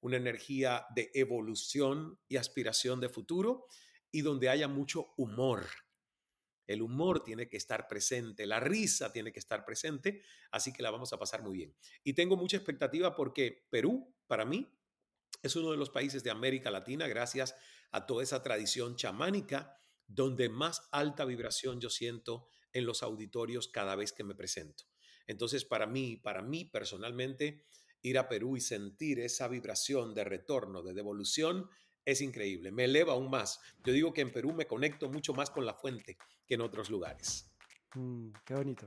[0.00, 3.66] una energía de evolución y aspiración de futuro,
[4.10, 5.66] y donde haya mucho humor
[6.66, 10.90] el humor tiene que estar presente, la risa tiene que estar presente, así que la
[10.90, 11.74] vamos a pasar muy bien.
[12.02, 14.66] Y tengo mucha expectativa porque Perú, para mí,
[15.42, 17.54] es uno de los países de América Latina, gracias
[17.90, 23.96] a toda esa tradición chamánica, donde más alta vibración yo siento en los auditorios cada
[23.96, 24.84] vez que me presento.
[25.26, 27.64] Entonces, para mí, para mí personalmente,
[28.02, 31.68] ir a Perú y sentir esa vibración de retorno, de devolución,
[32.06, 33.60] es increíble, me eleva aún más.
[33.84, 36.88] Yo digo que en Perú me conecto mucho más con la fuente que en otros
[36.88, 37.50] lugares.
[37.94, 38.86] Mm, qué bonito.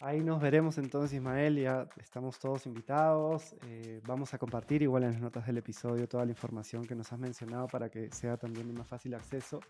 [0.00, 3.54] Ahí nos veremos entonces, Ismael, ya estamos todos invitados.
[3.66, 7.12] Eh, vamos a compartir igual en las notas del episodio toda la información que nos
[7.12, 9.60] has mencionado para que sea también de más fácil acceso.